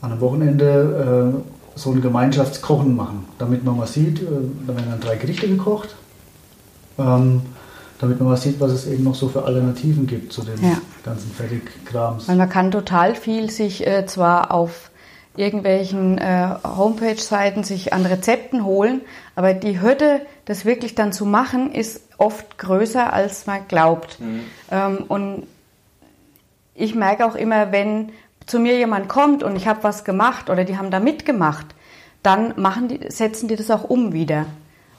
an 0.00 0.10
einem 0.10 0.20
Wochenende 0.20 1.34
äh, 1.76 1.78
so 1.78 1.92
ein 1.92 2.02
Gemeinschaftskochen 2.02 2.96
machen, 2.96 3.26
damit 3.38 3.62
man 3.62 3.76
mal 3.76 3.86
sieht, 3.86 4.22
äh, 4.22 4.26
da 4.66 4.74
werden 4.74 4.90
dann 4.90 5.00
drei 5.00 5.14
Gerichte 5.16 5.46
gekocht, 5.46 5.94
ähm, 6.98 7.42
damit 8.00 8.18
man 8.20 8.28
mal 8.28 8.36
sieht, 8.36 8.60
was 8.60 8.72
es 8.72 8.86
eben 8.86 9.04
noch 9.04 9.14
so 9.14 9.28
für 9.28 9.44
Alternativen 9.44 10.06
gibt 10.06 10.32
zu 10.32 10.42
den 10.42 10.62
Ja. 10.62 10.78
ganzen 11.04 11.30
Fertigkrams. 11.30 12.28
weil 12.28 12.36
man 12.36 12.48
kann 12.48 12.70
total 12.70 13.14
viel 13.14 13.50
sich 13.50 13.86
äh, 13.86 14.06
zwar 14.06 14.50
auf 14.52 14.90
irgendwelchen 15.36 16.16
äh, 16.18 16.48
Homepage-Seiten 16.64 17.62
sich 17.62 17.92
an 17.92 18.06
Rezepten 18.06 18.64
holen, 18.64 19.02
aber 19.34 19.52
die 19.52 19.80
Hürde, 19.82 20.22
das 20.46 20.64
wirklich 20.64 20.94
dann 20.94 21.12
zu 21.12 21.26
machen, 21.26 21.72
ist 21.72 22.00
oft 22.16 22.56
größer, 22.58 23.12
als 23.12 23.46
man 23.46 23.68
glaubt. 23.68 24.18
Ähm, 24.70 24.98
und 25.08 25.42
ich 26.74 26.94
merke 26.94 27.26
auch 27.26 27.34
immer, 27.34 27.70
wenn 27.72 28.12
zu 28.46 28.58
mir 28.58 28.78
jemand 28.78 29.08
kommt 29.08 29.42
und 29.42 29.56
ich 29.56 29.66
habe 29.68 29.82
was 29.82 30.04
gemacht 30.04 30.48
oder 30.50 30.64
die 30.64 30.78
haben 30.78 30.90
da 30.90 31.00
mitgemacht, 31.00 31.66
dann 32.22 32.54
machen 32.60 32.88
die, 32.88 33.00
setzen 33.10 33.48
die 33.48 33.56
das 33.56 33.70
auch 33.70 33.84
um 33.84 34.12
wieder, 34.12 34.46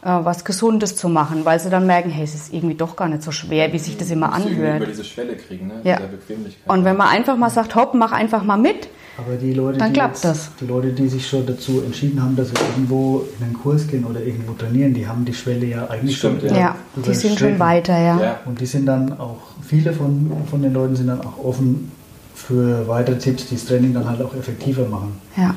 was 0.02 0.46
Gesundes 0.46 0.96
zu 0.96 1.10
machen, 1.10 1.44
weil 1.44 1.60
sie 1.60 1.70
dann 1.70 1.86
merken, 1.88 2.10
hey, 2.10 2.24
es 2.24 2.36
ist 2.36 2.54
irgendwie 2.54 2.76
doch 2.76 2.96
gar 2.96 3.08
nicht 3.10 3.24
so 3.24 3.32
schwer, 3.32 3.74
wie 3.74 3.80
sich 3.80 3.98
das 3.98 4.10
immer 4.12 4.32
anhört. 4.32 4.78
über 4.78 4.86
diese 4.86 5.04
Schwelle 5.04 5.36
kriegen, 5.36 5.68
ne? 5.68 5.82
Ja. 5.84 6.00
Und 6.68 6.86
wenn 6.86 6.96
man 6.96 7.08
einfach 7.10 7.36
mal 7.36 7.50
sagt, 7.50 7.76
hopp, 7.76 7.94
mach 7.94 8.12
einfach 8.12 8.44
mal 8.44 8.58
mit, 8.58 8.88
Aber 9.18 9.36
die 9.36 9.54
Leute, 9.54 9.80
Dann 9.80 9.88
die, 9.90 9.94
klappt 9.94 10.16
jetzt, 10.16 10.26
das. 10.26 10.52
die 10.62 10.66
Leute, 10.66 10.90
die 10.92 11.08
sich 11.08 11.28
schon 11.28 11.46
dazu 11.48 11.82
entschieden 11.84 12.22
haben, 12.22 12.36
dass 12.36 12.50
sie 12.50 12.54
irgendwo 12.76 13.26
in 13.40 13.46
einen 13.46 13.54
Kurs 13.56 13.88
gehen 13.88 14.06
oder 14.06 14.22
irgendwo 14.22 14.54
trainieren, 14.54 14.94
die 14.94 15.08
haben 15.08 15.26
die 15.26 15.34
Schwelle 15.34 15.66
ja 15.66 15.88
eigentlich 15.88 16.18
Stimmt, 16.18 16.42
schon 16.42 16.52
ja. 16.52 16.58
ja, 16.58 16.76
die 16.96 17.02
sind 17.02 17.40
schon 17.40 17.50
überschritten. 17.56 17.60
weiter, 17.60 18.00
ja. 18.00 18.20
Ja. 18.22 18.40
Und 18.46 18.62
die 18.62 18.68
sind 18.68 18.86
dann 18.86 19.20
auch, 19.20 19.40
viele 19.64 19.92
von, 19.94 20.32
von 20.50 20.62
den 20.62 20.74
Leuten 20.74 20.96
sind 20.96 21.08
dann 21.08 21.22
auch 21.22 21.44
offen 21.44 21.92
für 22.36 22.88
weitere 22.88 23.18
Tipps, 23.18 23.48
die 23.48 23.56
das 23.56 23.66
Training 23.66 23.96
dann 23.96 24.08
halt 24.08 24.22
auch 24.22 24.36
effektiver 24.36 24.88
machen. 24.88 25.20
Ja, 25.36 25.56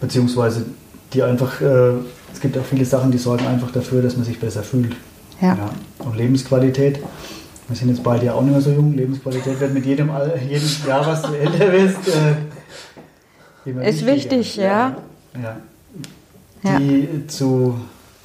Beziehungsweise 0.00 0.64
die 1.14 1.22
einfach, 1.22 1.60
äh, 1.60 1.92
es 2.32 2.40
gibt 2.40 2.56
auch 2.58 2.64
viele 2.64 2.84
Sachen, 2.84 3.10
die 3.10 3.18
sorgen 3.18 3.46
einfach 3.46 3.70
dafür, 3.70 4.02
dass 4.02 4.16
man 4.16 4.24
sich 4.24 4.38
besser 4.40 4.62
fühlt. 4.62 4.96
ja. 5.40 5.56
Und 5.98 6.16
Lebensqualität, 6.16 7.00
wir 7.68 7.76
sind 7.76 7.88
jetzt 7.90 8.02
beide 8.02 8.26
ja 8.26 8.34
auch 8.34 8.42
nicht 8.42 8.52
mehr 8.52 8.60
so 8.60 8.70
jung, 8.70 8.94
Lebensqualität 8.94 9.60
wird 9.60 9.72
mit 9.74 9.86
jedem, 9.86 10.10
Al- 10.10 10.38
jedem 10.48 10.68
Jahr, 10.86 11.06
was 11.06 11.22
du 11.22 11.32
älter 11.34 11.72
wirst, 11.72 12.08
äh, 12.08 13.70
immer 13.70 13.82
Ist 13.84 14.04
wichtig, 14.06 14.56
ja. 14.56 14.96
ja. 15.40 15.56
Ja. 16.64 16.78
Die 16.78 17.26
zu 17.26 17.76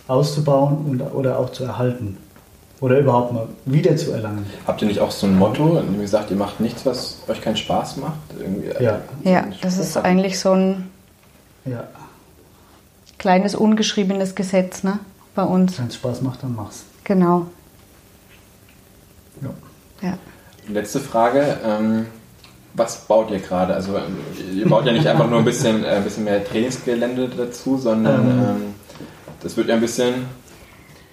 auszubauen 0.07 0.77
und, 0.85 1.01
oder 1.01 1.39
auch 1.39 1.51
zu 1.51 1.63
erhalten. 1.63 2.17
Oder 2.79 2.99
überhaupt 2.99 3.33
mal 3.33 3.47
wieder 3.65 3.95
zu 3.97 4.11
erlangen. 4.11 4.45
Habt 4.67 4.81
ihr 4.83 4.87
nicht 4.87 4.99
auch 4.99 5.09
so 5.09 5.25
ein 5.25 5.35
Motto, 5.37 5.79
in 5.79 5.91
dem 5.93 5.99
ihr 6.01 6.07
sagt, 6.07 6.29
ihr 6.29 6.37
macht 6.37 6.59
nichts, 6.59 6.85
was 6.85 7.17
euch 7.27 7.41
keinen 7.41 7.57
Spaß 7.57 7.97
macht? 7.97 8.13
Irgendwie, 8.39 8.67
Ja. 8.83 8.99
Ja, 9.23 9.45
das 9.61 9.79
ist 9.79 9.97
eigentlich 9.97 10.39
so 10.39 10.51
ein 10.51 10.87
Ja, 11.65 11.83
kleines 13.17 13.55
ungeschriebenes 13.55 14.35
Gesetz, 14.35 14.83
ne, 14.83 14.99
bei 15.35 15.43
uns. 15.43 15.77
wenn 15.79 15.87
es 15.87 15.95
Spaß 15.95 16.21
macht, 16.21 16.43
dann 16.43 16.55
mach's. 16.55 16.83
Genau, 17.03 17.47
Ja. 19.41 19.49
ja. 20.01 20.17
Letzte 20.69 20.99
Frage. 20.99 21.57
Ähm, 21.65 22.07
was 22.73 23.05
baut 23.05 23.31
ihr 23.31 23.39
gerade? 23.39 23.73
Also 23.73 23.97
ihr 24.53 24.67
baut 24.69 24.85
ja 24.85 24.91
nicht 24.91 25.07
einfach 25.07 25.27
nur 25.29 25.39
ein 25.39 25.45
bisschen, 25.45 25.83
äh, 25.83 25.87
ein 25.87 26.03
bisschen 26.03 26.25
mehr 26.25 26.43
Trainingsgelände 26.43 27.29
dazu, 27.29 27.77
sondern 27.77 28.21
Ähm. 28.25 28.39
ähm, 28.39 28.61
das 29.41 29.55
wird 29.57 29.69
ja 29.69 29.75
ein 29.75 29.81
bisschen, 29.81 30.25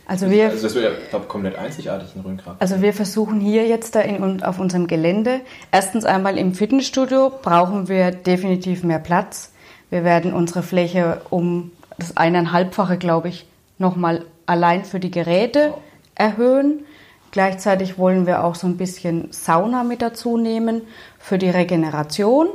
Also 0.07 0.29
wir, 0.31 0.49
also 0.51 0.63
das 0.63 0.75
wird 0.75 0.85
ja, 0.85 0.91
ich 1.03 1.09
glaube, 1.11 1.27
komplett 1.27 1.57
einzigartig 1.57 2.09
in 2.17 2.23
Rhöngrab. 2.23 2.57
also 2.59 2.83
wir 2.83 2.93
versuchen 2.93 3.41
hier 3.41 3.67
jetzt 3.67 3.95
da 3.95 4.01
in, 4.01 4.43
auf 4.43 4.59
unserem 4.59 4.87
Gelände, 4.89 5.41
erstens 5.73 6.05
einmal 6.05 6.37
im 6.37 6.53
Fitnessstudio 6.55 7.31
brauchen 7.41 7.89
wir 7.89 8.11
definitiv 8.11 8.83
mehr 8.83 8.99
Platz. 8.99 9.53
Wir 9.91 10.05
werden 10.05 10.33
unsere 10.35 10.63
Fläche 10.63 11.21
um 11.31 11.71
das 11.99 12.17
eineinhalbfache, 12.17 12.99
glaube 12.99 13.29
ich, 13.29 13.47
nochmal 13.79 14.25
allein 14.47 14.85
für 14.85 15.01
die 15.01 15.11
Geräte 15.11 15.75
erhöhen. 16.15 16.85
Gleichzeitig 17.31 17.99
wollen 17.99 18.27
wir 18.27 18.45
auch 18.45 18.55
so 18.55 18.67
ein 18.67 18.77
bisschen 18.77 19.29
Sauna 19.33 19.83
mit 19.83 20.03
dazu 20.03 20.37
nehmen 20.37 20.83
für 21.19 21.39
die 21.39 21.51
Regeneration. 21.51 22.49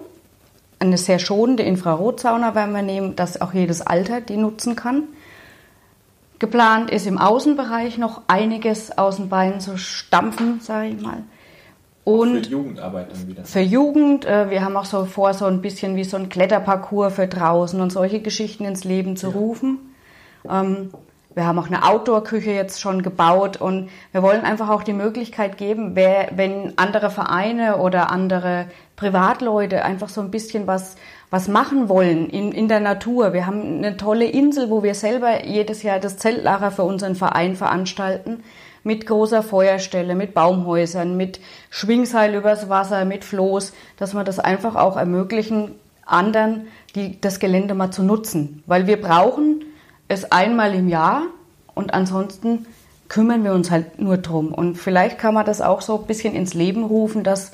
Eine 0.80 0.98
sehr 0.98 1.20
schonende 1.20 1.64
Infrarotsauna 1.64 2.56
werden 2.56 2.74
wir 2.74 2.82
nehmen, 2.82 3.16
dass 3.18 3.42
auch 3.42 3.54
jedes 3.54 3.82
Alter 3.82 4.22
die 4.22 4.38
nutzen 4.38 4.78
kann. 4.78 5.04
Geplant 6.40 6.90
ist 6.90 7.06
im 7.06 7.18
Außenbereich 7.18 7.98
noch 7.98 8.22
einiges 8.28 8.98
aus 8.98 9.18
den 9.18 9.28
Beinen 9.28 9.60
zu 9.60 9.78
stampfen, 9.78 10.62
sage 10.62 10.88
ich 10.88 11.02
mal. 11.02 11.24
Und 12.10 12.46
für 12.48 12.52
Jugendarbeit 12.52 13.12
dann 13.12 13.28
wieder. 13.28 13.44
für 13.46 13.60
Jugend, 13.60 14.26
äh, 14.26 14.50
wir 14.50 14.64
haben 14.64 14.76
auch 14.78 14.86
so 14.86 15.06
vor, 15.06 15.34
so 15.34 15.46
ein 15.46 15.62
bisschen 15.62 15.96
wie 15.96 16.04
so 16.04 16.18
ein 16.18 16.30
Kletterparcours 16.30 17.14
für 17.14 17.28
draußen 17.28 17.80
und 17.80 17.92
solche 17.92 18.20
Geschichten 18.20 18.66
ins 18.66 18.84
Leben 18.84 19.16
zu 19.16 19.30
rufen. 19.30 19.80
Ähm, 20.50 20.90
wir 21.36 21.46
haben 21.46 21.60
auch 21.60 21.68
eine 21.68 21.84
Outdoor-Küche 21.84 22.52
jetzt 22.52 22.82
schon 22.82 23.04
gebaut 23.04 23.58
und 23.58 23.90
wir 24.12 24.24
wollen 24.24 24.42
einfach 24.42 24.70
auch 24.70 24.84
die 24.84 24.94
Möglichkeit 24.94 25.58
geben, 25.58 25.92
wer, 25.94 26.30
wenn 26.36 26.74
andere 26.78 27.12
Vereine 27.12 27.78
oder 27.78 28.12
andere 28.12 28.66
Privatleute 28.96 29.86
einfach 29.86 30.10
so 30.10 30.22
ein 30.22 30.32
bisschen 30.32 30.66
was, 30.66 30.96
was 31.30 31.48
machen 31.48 31.88
wollen 31.88 32.30
in, 32.30 32.52
in 32.52 32.68
der 32.68 32.80
Natur. 32.80 33.32
Wir 33.34 33.46
haben 33.46 33.78
eine 33.78 33.96
tolle 33.96 34.26
Insel, 34.26 34.70
wo 34.70 34.82
wir 34.82 34.96
selber 34.96 35.46
jedes 35.46 35.84
Jahr 35.84 36.00
das 36.00 36.18
Zeltlager 36.18 36.72
für 36.72 36.84
unseren 36.84 37.16
Verein 37.16 37.56
veranstalten 37.56 38.44
mit 38.84 39.06
großer 39.06 39.44
Feuerstelle, 39.44 40.16
mit 40.16 40.34
Baumhäusern, 40.34 41.18
mit 41.18 41.40
Schwingseil 41.70 42.36
übers 42.36 42.70
Wasser, 42.70 43.06
mit 43.06 43.24
Floß, 43.26 43.74
dass 43.98 44.14
wir 44.14 44.24
das 44.24 44.40
einfach 44.40 44.76
auch 44.76 44.98
ermöglichen, 44.98 45.76
anderen 46.06 46.68
die, 46.96 47.20
das 47.22 47.40
Gelände 47.40 47.74
mal 47.74 47.92
zu 47.92 48.04
nutzen. 48.04 48.64
Weil 48.66 48.88
wir 48.88 49.00
brauchen 49.00 49.66
es 50.08 50.32
einmal 50.32 50.74
im 50.74 50.90
Jahr 50.90 51.24
und 51.76 51.94
ansonsten 51.94 52.66
kümmern 53.10 53.44
wir 53.44 53.54
uns 53.54 53.72
halt 53.72 54.00
nur 54.00 54.18
drum. 54.18 54.54
Und 54.54 54.76
vielleicht 54.76 55.18
kann 55.18 55.34
man 55.34 55.46
das 55.46 55.62
auch 55.62 55.82
so 55.82 56.00
ein 56.00 56.06
bisschen 56.06 56.34
ins 56.36 56.54
Leben 56.54 56.84
rufen, 56.84 57.24
dass, 57.24 57.52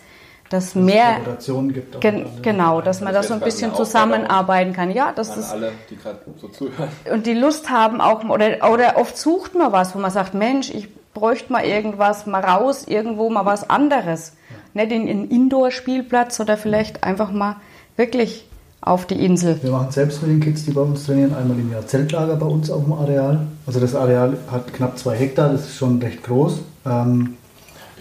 dass 0.49 0.73
Dass 0.73 0.75
mehr, 0.75 1.19
gibt. 1.73 2.01
gen, 2.01 2.25
genau, 2.41 2.81
dass 2.81 3.01
man 3.01 3.13
da 3.13 3.19
Das 3.19 3.29
so 3.29 3.33
ein 3.33 3.39
bisschen 3.39 3.73
zusammenarbeiten 3.73 4.73
kann. 4.73 4.91
Ja, 4.91 5.11
das 5.13 5.35
ist 5.35 5.51
alle, 5.51 5.71
die 5.89 5.95
gerade 5.97 6.19
so 6.39 6.47
zuhören. 6.49 6.89
und 7.11 7.25
die 7.25 7.33
Lust 7.33 7.69
haben 7.69 8.01
auch, 8.01 8.23
oder, 8.25 8.71
oder 8.71 8.97
oft 8.97 9.17
sucht 9.17 9.55
man 9.55 9.71
was, 9.71 9.95
wo 9.95 9.99
man 9.99 10.11
sagt, 10.11 10.33
Mensch, 10.33 10.69
ich 10.69 10.89
bräuchte 11.15 11.51
mal 11.51 11.63
irgendwas, 11.65 12.27
mal 12.27 12.41
raus, 12.43 12.83
irgendwo 12.87 13.31
mal 13.31 13.45
was 13.45 13.67
anderes. 13.67 14.33
Nicht 14.75 14.91
in 14.91 15.09
einen 15.09 15.29
Indoor-Spielplatz 15.29 16.39
oder 16.39 16.57
vielleicht 16.57 17.03
einfach 17.03 17.31
mal 17.31 17.55
wirklich 17.97 18.45
auf 18.81 19.07
die 19.07 19.25
Insel. 19.25 19.57
Wir 19.63 19.71
machen 19.71 19.89
selbst 19.89 20.21
mit 20.21 20.29
den 20.29 20.41
Kids, 20.41 20.65
die 20.65 20.71
bei 20.71 20.81
uns 20.81 21.05
trainieren, 21.05 21.33
einmal 21.33 21.57
im 21.57 21.71
Jahr 21.71 21.87
Zeltlager 21.87 22.35
bei 22.35 22.45
uns 22.45 22.69
auf 22.69 22.83
dem 22.83 22.93
Areal. 22.93 23.47
Also 23.65 23.79
das 23.79 23.95
Areal 23.95 24.37
hat 24.51 24.71
knapp 24.73 24.99
zwei 24.99 25.15
Hektar, 25.15 25.49
das 25.49 25.61
ist 25.61 25.77
schon 25.77 25.99
recht 25.99 26.21
groß. 26.23 26.59
Ähm, 26.85 27.37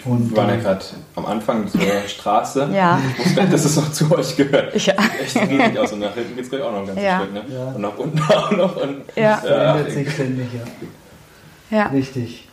und 0.05 0.31
Wir 0.33 0.37
waren 0.37 0.49
ja 0.51 0.55
äh, 0.57 0.59
gerade 0.59 0.85
am 1.17 1.25
Anfang 1.25 1.67
zur 1.69 1.81
Straße. 2.07 2.69
Ja. 2.75 3.01
Ich 3.19 3.25
wusste 3.27 3.49
dass 3.49 3.65
es 3.65 3.77
noch 3.77 3.91
zu 3.93 4.11
euch 4.15 4.37
gehört. 4.37 4.75
Ja. 4.85 4.95
Echt 5.23 5.37
riesig 5.37 5.79
aus. 5.79 5.93
Und 5.93 6.01
nach 6.01 6.13
hinten 6.15 6.37
geht 6.37 6.53
es 6.53 6.61
auch 6.61 6.73
noch 6.73 6.81
ein 6.81 6.87
ganzes 6.89 7.05
Ja. 7.05 7.21
Stück. 7.21 7.33
Ne? 7.33 7.43
Ja. 7.49 7.65
Und 7.69 7.81
nach 7.81 7.97
unten 7.97 8.21
auch 8.21 8.51
noch. 8.51 8.77
Und, 8.77 8.97
Ja. 9.17 9.37
verändert 9.37 9.93
sich 9.93 10.13
ständig, 10.13 10.49
ja. 10.53 11.79
Ja, 11.79 11.87
Richtig. 11.87 12.49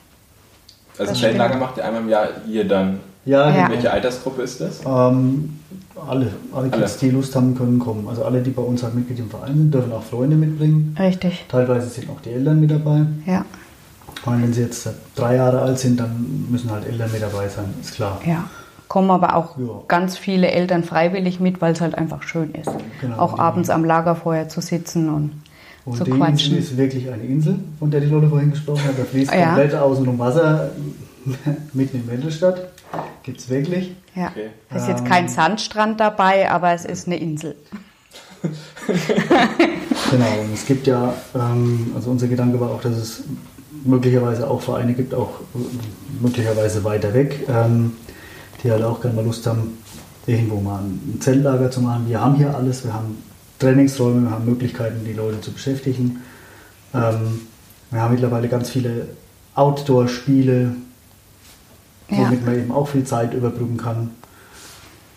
Also 1.01 1.15
stimmt. 1.15 1.59
macht 1.59 1.77
ihr 1.77 1.85
einmal 1.85 2.01
im 2.01 2.09
Jahr 2.09 2.27
hier 2.47 2.67
dann 2.67 2.99
Ja, 3.25 3.49
Ja. 3.49 3.55
genau. 3.55 3.69
Welche 3.75 3.91
Altersgruppe 3.91 4.41
ist 4.41 4.59
das? 4.61 4.79
Ähm, 4.85 5.59
alle, 6.09 6.27
alle 6.53 6.69
Kids, 6.69 6.81
Alle. 6.93 6.99
die 7.01 7.09
Lust 7.11 7.35
haben, 7.35 7.55
können 7.55 7.77
kommen. 7.77 8.07
Also 8.09 8.23
alle, 8.25 8.41
die 8.41 8.49
bei 8.49 8.61
uns 8.63 8.81
halt 8.81 8.95
Mitglied 8.95 9.19
im 9.19 9.29
Verein 9.29 9.53
sind, 9.55 9.71
dürfen 9.73 9.91
auch 9.91 10.01
Freunde 10.03 10.35
mitbringen. 10.35 10.95
Richtig. 10.99 11.45
Teilweise 11.47 11.87
sind 11.87 12.09
auch 12.09 12.19
die 12.21 12.31
Eltern 12.31 12.59
mit 12.59 12.71
dabei. 12.71 13.01
Ja, 13.27 13.45
Und 14.25 14.41
wenn 14.41 14.53
sie 14.53 14.61
jetzt 14.61 14.89
drei 15.15 15.35
Jahre 15.35 15.61
alt 15.61 15.77
sind, 15.79 15.99
dann 15.99 16.45
müssen 16.49 16.71
halt 16.71 16.87
Eltern 16.87 17.11
mit 17.11 17.21
dabei 17.21 17.47
sein, 17.47 17.65
ist 17.81 17.93
klar. 17.95 18.19
ja. 18.25 18.45
Kommen 18.87 19.09
aber 19.11 19.35
auch 19.37 19.57
Ja. 19.57 19.65
ganz 19.87 20.17
viele 20.17 20.51
Eltern 20.51 20.83
freiwillig 20.83 21.39
mit, 21.39 21.61
weil 21.61 21.71
es 21.73 21.79
halt 21.81 21.95
einfach 21.97 22.23
schön 22.23 22.53
ist. 22.55 22.69
Genau. 22.99 23.17
auch 23.19 23.39
abends 23.39 23.69
am 23.69 23.85
Lagerfeuer 23.85 24.49
zu 24.49 24.59
sitzen 24.59 25.07
und, 25.09 25.31
Und 25.85 25.97
zu 25.97 26.03
die 26.03 26.11
Insel 26.11 26.25
quatschen. 26.27 26.57
ist 26.57 26.77
wirklich 26.77 27.09
eine 27.09 27.23
Insel, 27.23 27.59
von 27.79 27.89
der 27.91 28.01
die 28.01 28.07
Lotte 28.07 28.29
vorhin 28.29 28.51
gesprochen 28.51 28.83
hat. 28.83 28.99
Da 28.99 29.03
fließt 29.03 29.33
Ja. 29.33 29.45
komplett 29.47 29.73
außenrum 29.75 30.19
Wasser 30.19 30.71
mitten 31.73 31.97
in 31.97 32.07
Wendelstadt. 32.09 32.69
Gibt 33.23 33.39
es 33.39 33.49
wirklich. 33.49 33.95
Ja. 34.15 34.27
Okay. 34.27 34.49
Es 34.69 34.83
ist 34.83 34.87
jetzt 34.89 35.01
Ähm. 35.01 35.07
kein 35.07 35.27
Sandstrand 35.29 35.99
dabei, 35.99 36.49
aber 36.51 36.73
es 36.73 36.85
ist 36.85 37.07
eine 37.07 37.17
Insel. 37.19 37.55
Genau, 40.11 40.41
und 40.43 40.53
es 40.53 40.65
gibt 40.65 40.87
ja, 40.87 41.13
ähm, 41.35 41.91
also 41.95 42.09
unser 42.11 42.27
Gedanke 42.27 42.59
war 42.59 42.71
auch, 42.71 42.81
dass 42.81 42.97
es 42.97 43.23
möglicherweise 43.85 44.49
auch 44.49 44.61
Vereine 44.61 44.93
gibt, 44.93 45.13
auch 45.13 45.39
äh, 45.55 45.57
möglicherweise 46.21 46.83
weiter 46.83 47.13
weg, 47.13 47.47
ähm, 47.47 47.93
die 48.63 48.71
halt 48.71 48.83
auch 48.83 48.99
gerne 49.01 49.15
mal 49.15 49.25
Lust 49.25 49.45
haben, 49.47 49.77
irgendwo 50.27 50.59
mal 50.59 50.79
ein 50.81 51.17
Zeltlager 51.21 51.71
zu 51.71 51.81
machen. 51.81 52.05
Wir 52.07 52.19
haben 52.19 52.35
hier 52.35 52.55
alles, 52.55 52.83
wir 52.83 52.93
haben 52.93 53.17
Trainingsräume, 53.61 54.23
wir 54.23 54.31
haben 54.31 54.45
Möglichkeiten, 54.45 55.05
die 55.05 55.13
Leute 55.13 55.39
zu 55.41 55.51
beschäftigen. 55.51 56.21
Ähm, 56.93 57.41
wir 57.91 58.01
haben 58.01 58.11
mittlerweile 58.13 58.47
ganz 58.47 58.69
viele 58.69 59.07
Outdoor-Spiele, 59.55 60.75
Ja. 62.09 62.17
womit 62.17 62.45
man 62.45 62.55
eben 62.55 62.71
auch 62.71 62.87
viel 62.87 63.03
Zeit 63.05 63.33
überbrücken 63.33 63.77
kann. 63.77 64.09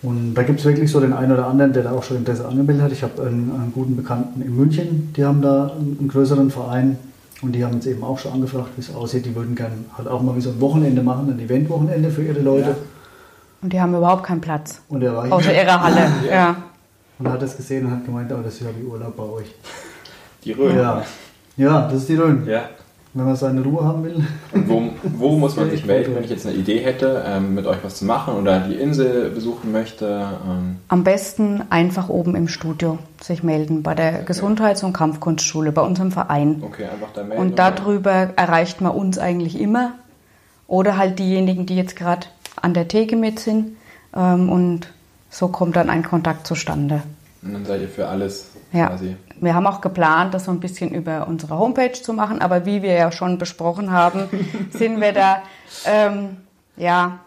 Und 0.02 0.34
da 0.34 0.42
gibt 0.42 0.60
es 0.60 0.66
wirklich 0.66 0.90
so 0.90 1.00
den 1.00 1.12
einen 1.14 1.32
oder 1.32 1.46
anderen, 1.46 1.72
der 1.72 1.82
da 1.84 1.92
auch 1.92 2.02
schon 2.04 2.18
Interesse 2.18 2.46
angemeldet 2.46 2.84
hat. 2.84 2.92
Ich 2.92 3.02
habe 3.02 3.22
einen, 3.22 3.50
einen 3.52 3.72
guten 3.74 3.96
Bekannten 3.96 4.42
in 4.42 4.54
München, 4.54 5.12
die 5.16 5.24
haben 5.24 5.40
da 5.40 5.72
einen, 5.76 5.96
einen 5.98 6.08
größeren 6.08 6.50
Verein 6.50 6.98
und 7.40 7.52
die 7.52 7.64
haben 7.64 7.74
uns 7.74 7.86
eben 7.86 8.04
auch 8.04 8.18
schon 8.18 8.32
angefragt, 8.32 8.68
wie 8.76 8.82
es 8.82 8.94
aussieht. 8.94 9.24
Die 9.24 9.34
würden 9.34 9.54
gerne 9.54 9.74
halt 9.96 10.06
auch 10.06 10.20
mal 10.22 10.36
wie 10.36 10.42
so 10.42 10.50
ein 10.50 10.60
Wochenende 10.60 11.02
machen, 11.02 11.30
ein 11.32 11.40
Eventwochenende 11.40 12.10
für 12.10 12.22
ihre 12.22 12.40
Leute. 12.40 12.70
Ja. 12.70 12.76
Und 13.62 13.72
die 13.72 13.80
haben 13.80 13.94
überhaupt 13.94 14.24
keinen 14.24 14.42
Platz. 14.42 14.82
Und 14.88 15.02
er 15.02 15.16
war 15.16 15.32
Außer 15.32 15.54
ihrer 15.54 15.82
Halle. 15.82 16.06
Ja. 16.30 16.56
Und 17.18 17.28
hat 17.28 17.42
das 17.42 17.56
gesehen 17.56 17.86
und 17.86 17.92
hat 17.92 18.04
gemeint, 18.04 18.32
oh, 18.32 18.42
das 18.42 18.54
ist 18.54 18.60
ja 18.62 18.68
wie 18.78 18.84
Urlaub 18.84 19.16
bei 19.16 19.22
euch. 19.24 19.54
Die 20.44 20.52
Rhön. 20.52 20.76
Ja, 20.76 21.02
ja 21.56 21.82
das 21.88 22.02
ist 22.02 22.08
die 22.08 22.16
Rhön. 22.16 22.46
Ja. 22.46 22.68
Wenn 23.16 23.26
man 23.26 23.36
seine 23.36 23.62
Ruhe 23.62 23.84
haben 23.84 24.02
will. 24.02 24.24
Und 24.50 24.68
wo, 24.68 24.82
wo 25.02 25.28
muss 25.38 25.54
man 25.54 25.70
sich 25.70 25.86
melden, 25.86 26.16
wenn 26.16 26.24
ich 26.24 26.30
jetzt 26.30 26.46
eine 26.46 26.56
Idee 26.56 26.80
hätte, 26.80 27.22
ähm, 27.24 27.54
mit 27.54 27.64
euch 27.64 27.78
was 27.84 27.94
zu 27.96 28.04
machen 28.04 28.34
oder 28.34 28.58
die 28.58 28.74
Insel 28.74 29.30
besuchen 29.30 29.70
möchte? 29.70 30.26
Ähm, 30.44 30.76
Am 30.88 31.04
besten 31.04 31.62
einfach 31.70 32.08
oben 32.08 32.34
im 32.34 32.48
Studio 32.48 32.98
sich 33.22 33.44
melden 33.44 33.84
bei 33.84 33.94
der 33.94 34.24
Gesundheits- 34.24 34.82
und 34.82 34.92
Kampfkunstschule, 34.94 35.70
bei 35.70 35.82
unserem 35.82 36.10
Verein. 36.10 36.60
okay, 36.66 36.86
einfach 36.86 37.12
da 37.14 37.22
melden. 37.22 37.40
Und 37.40 37.58
darüber 37.60 38.10
erreicht 38.34 38.80
man 38.80 38.90
uns 38.90 39.18
eigentlich 39.18 39.60
immer. 39.60 39.92
Oder 40.66 40.96
halt 40.96 41.20
diejenigen, 41.20 41.66
die 41.66 41.76
jetzt 41.76 41.94
gerade 41.94 42.26
an 42.60 42.74
der 42.74 42.88
Theke 42.88 43.14
mit 43.14 43.38
sind. 43.38 43.76
Ähm, 44.16 44.48
Und 44.48 44.88
so 45.34 45.48
kommt 45.48 45.74
dann 45.76 45.90
ein 45.90 46.02
Kontakt 46.04 46.46
zustande. 46.46 47.02
Und 47.42 47.52
dann 47.54 47.64
seid 47.64 47.80
ihr 47.82 47.88
für 47.88 48.06
alles 48.08 48.46
Ja. 48.72 48.86
quasi. 48.88 49.16
Wir 49.40 49.54
haben 49.54 49.66
auch 49.66 49.80
geplant, 49.80 50.32
das 50.32 50.44
so 50.44 50.52
ein 50.52 50.60
bisschen 50.60 50.90
über 50.94 51.26
unsere 51.26 51.58
Homepage 51.58 51.92
zu 51.92 52.12
machen, 52.12 52.40
aber 52.40 52.64
wie 52.66 52.82
wir 52.82 52.92
ja 52.94 53.10
schon 53.12 53.36
besprochen 53.38 53.90
haben, 53.90 54.28
sind 54.70 55.00
wir 55.00 55.12
da 55.12 55.42
ähm, 55.84 56.36
ja, 56.76 57.18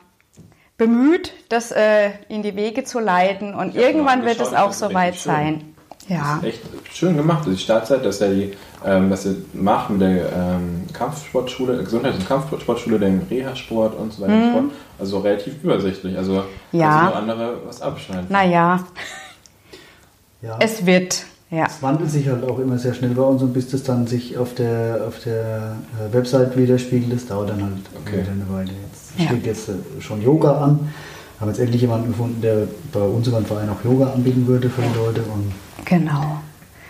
bemüht, 0.78 1.34
das 1.50 1.72
äh, 1.72 2.12
in 2.30 2.44
die 2.44 2.56
Wege 2.56 2.84
zu 2.86 3.00
leiten 3.00 3.54
und 3.54 3.70
Ich 3.76 3.82
irgendwann 3.82 4.24
wird 4.26 4.40
es 4.40 4.54
auch 4.54 4.72
soweit 4.74 5.16
schön. 5.16 5.32
sein. 5.32 5.74
Ja, 6.08 6.40
Das 6.42 6.44
ist 6.44 6.44
echt 6.46 6.96
schön 6.96 7.18
gemacht. 7.18 7.40
Also 7.40 7.52
die 7.52 7.58
Startzeit, 7.58 8.06
dass 8.06 8.22
er 8.22 8.30
die, 8.30 8.54
ähm, 8.88 9.10
was 9.12 9.26
ihr 9.26 9.36
macht 9.54 9.90
mit 9.90 10.02
der 10.02 10.32
ähm, 10.32 10.84
Kampfsportschule, 10.94 11.84
Gesundheits- 11.84 12.18
und 12.20 12.28
Kampfsportschule, 12.28 12.98
dem 13.00 13.22
Reha-Sport 13.30 13.96
und 14.00 14.14
so 14.14 14.22
weiter 14.24 14.34
und 14.34 14.44
so 14.46 14.52
fort. 14.52 14.64
Also 15.00 15.20
relativ 15.20 15.54
übersichtlich. 15.64 16.18
Also 16.18 16.34
Mhm. 16.72 16.80
Ja. 16.80 17.04
noch 17.06 17.16
andere 17.16 17.54
was 17.66 17.82
abschneiden. 17.82 18.26
naja, 18.30 18.80
Ja. 20.42 20.58
es 20.60 20.86
wird. 20.86 21.26
Ja, 21.50 21.66
Es 21.66 21.82
wandelt 21.82 22.12
sich 22.12 22.28
halt 22.28 22.44
auch 22.44 22.60
immer 22.60 22.78
sehr 22.78 22.94
schnell 22.94 23.12
bei 23.12 23.22
uns 23.22 23.42
und 23.42 23.54
bis 23.54 23.70
das 23.70 23.82
dann 23.84 24.06
sich 24.06 24.38
auf 24.38 24.54
der, 24.56 25.00
auf 25.08 25.18
der 25.24 25.78
äh, 25.98 26.14
Website 26.14 26.58
widerspiegelt, 26.58 27.14
das 27.14 27.26
dauert 27.26 27.52
dann 27.52 27.64
halt 27.64 27.74
Okay. 28.06 28.18
wieder 28.22 28.32
eine 28.34 28.50
Weile. 28.50 28.72
Jetzt 28.86 29.12
Ja. 29.18 29.28
steht 29.28 29.46
jetzt 29.46 29.70
äh, 29.70 29.74
schon 30.02 30.22
Yoga 30.22 30.58
an. 30.62 30.92
Haben 31.40 31.48
jetzt 31.50 31.60
endlich 31.60 31.82
jemanden 31.82 32.08
gefunden, 32.10 32.42
der 32.42 32.68
bei 32.92 33.00
uns 33.00 33.28
über 33.30 33.40
den 33.40 33.46
Verein 33.46 33.70
auch 33.70 33.82
Yoga 33.86 34.12
anbieten 34.12 34.46
würde 34.46 34.70
für 34.70 34.82
die 34.82 34.98
Leute. 34.98 35.22
Und 35.22 35.54
genau. 35.86 36.40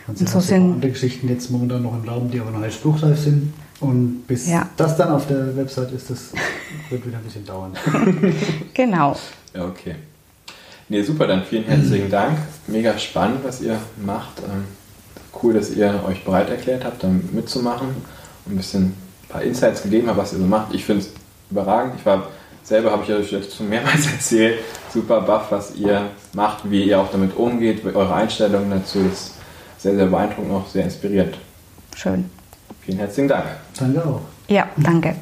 Und 0.08 0.18
sind 0.18 0.30
so 0.30 0.40
sind- 0.40 0.74
andere 0.74 0.92
Geschichten 0.92 1.28
jetzt 1.30 1.52
momentan 1.52 1.84
noch 1.84 1.94
im 1.94 2.06
Laufen, 2.06 2.32
die 2.32 2.40
aber 2.40 2.52
noch 2.52 2.60
nicht 2.60 2.76
spruchreif 2.76 3.20
sind. 3.20 3.54
Und 3.80 4.24
bis 4.28 4.48
Ja. 4.48 4.68
das 4.78 4.98
dann 4.98 5.10
auf 5.12 5.28
der 5.28 5.56
Website 5.56 5.92
ist, 5.92 6.10
das 6.10 6.32
wird 6.90 7.06
wieder 7.06 7.18
ein 7.18 7.24
bisschen 7.24 7.46
dauern. 7.46 7.74
Genau. 8.74 9.16
Ja, 9.54 9.66
okay. 9.66 9.96
Nee, 10.90 11.04
super, 11.04 11.28
dann 11.28 11.44
vielen 11.44 11.66
herzlichen 11.66 12.10
Dank. 12.10 12.38
Mega 12.68 12.98
spannend, 12.98 13.40
was 13.44 13.62
ihr 13.62 13.78
macht. 14.04 14.40
Ähm, 14.40 14.64
cool, 15.44 15.54
dass 15.54 15.70
ihr 15.72 16.02
euch 16.08 16.24
bereit 16.24 16.50
erklärt 16.50 16.86
habt, 16.86 17.04
da 17.04 17.10
mitzumachen 17.32 17.90
und 18.46 18.54
ein 18.54 18.58
bisschen 18.58 18.84
ein 18.86 19.28
paar 19.30 19.42
Insights 19.44 19.84
gegeben 19.84 20.08
habt, 20.08 20.18
was 20.18 20.32
ihr 20.34 20.40
so 20.40 20.46
macht. 20.46 20.74
Ich 20.74 20.86
finde 20.86 21.02
es 21.04 21.10
überragend. 21.52 21.96
Ich 22.00 22.06
war 22.06 22.30
selber, 22.64 22.92
habe 22.92 23.04
ich 23.04 23.12
euch 23.12 23.32
jetzt 23.32 23.56
schon 23.58 23.70
mehrmals 23.70 24.06
erzählt, 24.12 24.60
super 24.94 25.22
baff, 25.22 25.52
was 25.52 25.76
ihr 25.76 26.02
macht, 26.34 26.70
wie 26.72 26.84
ihr 26.86 27.00
auch 27.00 27.12
damit 27.12 27.36
umgeht, 27.36 27.84
eure 27.86 28.14
Einstellung 28.16 28.70
dazu. 28.70 29.00
Das 29.10 29.20
ist 29.20 29.32
sehr, 29.78 29.96
sehr 29.96 30.08
beeindruckend, 30.08 30.52
auch 30.52 30.68
sehr 30.68 30.84
inspiriert. 30.84 31.38
Schön. 31.96 32.30
Vielen 32.82 33.00
herzlichen 33.00 33.28
Dank. 33.28 33.46
Danke 33.78 34.06
auch. 34.06 34.22
Ja, 34.48 34.68
danke. 34.78 35.16